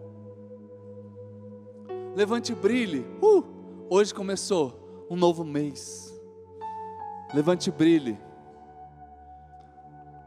[2.16, 3.00] Levante e brilhe.
[3.20, 3.44] Uh,
[3.90, 6.14] hoje começou um novo mês.
[7.34, 8.16] Levante e brilhe.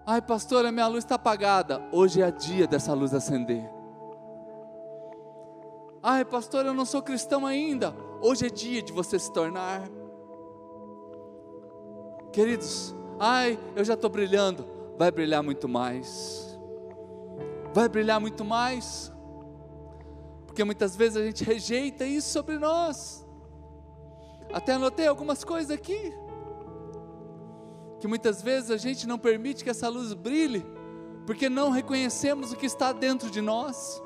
[0.05, 1.80] Ai, pastor, a minha luz está apagada.
[1.92, 3.62] Hoje é dia dessa luz acender.
[6.03, 7.94] Ai, pastor, eu não sou cristão ainda.
[8.20, 9.99] Hoje é dia de você se tornar.
[12.33, 14.64] Queridos, ai, eu já estou brilhando.
[14.99, 16.51] Vai brilhar muito mais
[17.72, 19.12] vai brilhar muito mais.
[20.47, 23.26] Porque muitas vezes a gente rejeita isso sobre nós.
[24.53, 26.12] Até anotei algumas coisas aqui.
[28.01, 30.64] Que muitas vezes a gente não permite que essa luz brilhe,
[31.26, 34.03] porque não reconhecemos o que está dentro de nós.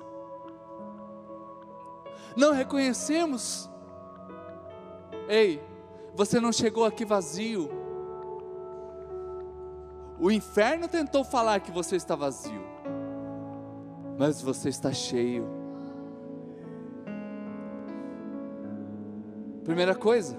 [2.37, 3.71] Não reconhecemos.
[5.29, 5.63] Ei,
[6.15, 7.71] você não chegou aqui vazio.
[10.19, 12.75] O inferno tentou falar que você está vazio
[14.17, 15.47] mas você está cheio.
[19.65, 20.37] Primeira coisa.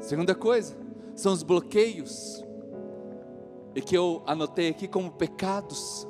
[0.00, 0.76] Segunda coisa,
[1.14, 2.44] são os bloqueios,
[3.74, 6.06] e que eu anotei aqui como pecados.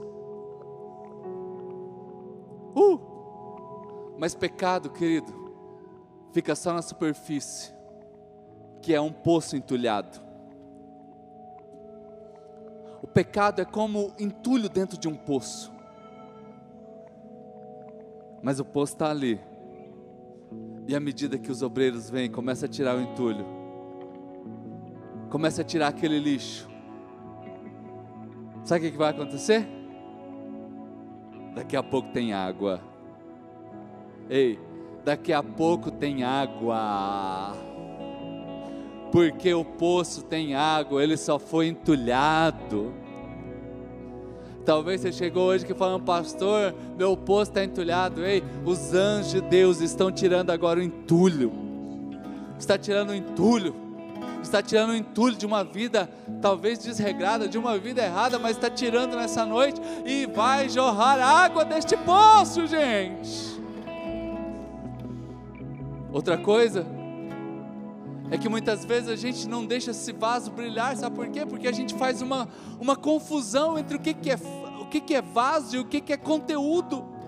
[2.76, 3.00] Uh!
[4.18, 5.32] Mas pecado, querido,
[6.32, 7.72] fica só na superfície,
[8.82, 10.27] que é um poço entulhado.
[13.08, 15.76] O pecado é como entulho dentro de um poço
[18.42, 19.40] mas o poço está ali.
[20.86, 23.44] E à medida que os obreiros vêm, começa a tirar o entulho,
[25.28, 26.68] começa a tirar aquele lixo.
[28.64, 29.66] Sabe o que vai acontecer?
[31.54, 32.80] Daqui a pouco tem água.
[34.30, 34.58] Ei,
[35.04, 37.54] daqui a pouco tem água.
[39.10, 42.92] Porque o poço tem água, ele só foi entulhado.
[44.64, 48.22] Talvez você chegou hoje que falando, pastor, meu poço está entulhado.
[48.22, 51.50] Ei, os anjos de Deus estão tirando agora o entulho.
[52.58, 53.74] Está tirando o entulho.
[54.42, 56.08] Está tirando o entulho de uma vida
[56.42, 61.64] talvez desregrada, de uma vida errada, mas está tirando nessa noite e vai jorrar água
[61.64, 63.58] deste poço, gente.
[66.12, 66.86] Outra coisa,
[68.30, 71.46] é que muitas vezes a gente não deixa esse vaso brilhar, sabe por quê?
[71.46, 72.48] Porque a gente faz uma,
[72.78, 74.38] uma confusão entre o que, que, é,
[74.80, 77.18] o que, que é vaso e o que, que é conteúdo.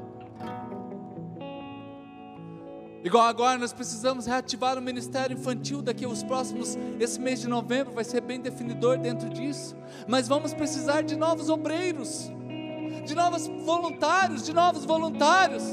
[3.02, 7.94] Igual agora nós precisamos reativar o ministério infantil daqui aos próximos, esse mês de novembro
[7.94, 9.74] vai ser bem definidor dentro disso.
[10.06, 12.30] Mas vamos precisar de novos obreiros,
[13.06, 15.64] de novos voluntários, de novos voluntários.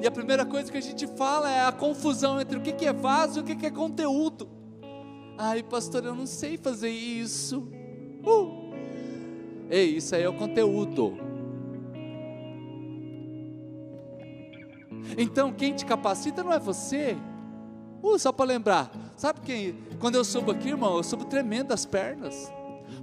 [0.00, 2.92] E a primeira coisa que a gente fala é a confusão entre o que é
[2.92, 4.51] vaso e o que é conteúdo.
[5.38, 7.60] Ai, pastor, eu não sei fazer isso.
[8.24, 8.72] Uh.
[9.70, 11.18] Ei, isso aí é o conteúdo.
[15.16, 17.16] Então, quem te capacita não é você,
[18.02, 19.76] Uh, só para lembrar, sabe quem?
[20.00, 22.52] Quando eu subo aqui, irmão, eu subo tremendo as pernas.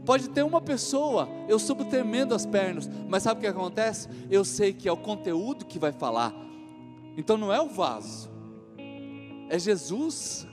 [0.06, 4.10] Pode ter uma pessoa, eu subo tremendo as pernas, mas sabe o que acontece?
[4.30, 6.34] Eu sei que é o conteúdo que vai falar.
[7.16, 8.30] Então não é o vaso,
[9.50, 10.46] é Jesus.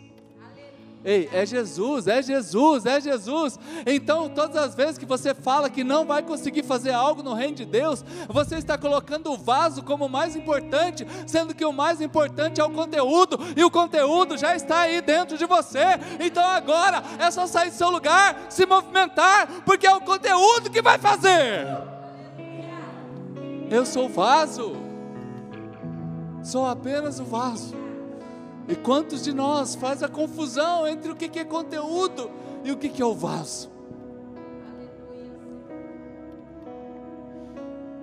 [1.07, 3.61] Ei, é Jesus, é Jesus, é Jesus.
[3.87, 7.55] Então, todas as vezes que você fala que não vai conseguir fazer algo no reino
[7.55, 12.61] de Deus, você está colocando o vaso como mais importante, sendo que o mais importante
[12.61, 15.85] é o conteúdo, e o conteúdo já está aí dentro de você.
[16.19, 20.83] Então, agora é só sair do seu lugar, se movimentar, porque é o conteúdo que
[20.83, 21.69] vai fazer.
[23.71, 24.75] Eu sou o vaso,
[26.43, 27.86] sou apenas o vaso.
[28.69, 32.31] E quantos de nós faz a confusão entre o que é conteúdo
[32.65, 33.71] e o que é o vaso?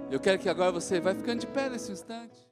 [0.10, 2.43] Eu quero que agora você vai ficando de pé nesse instante.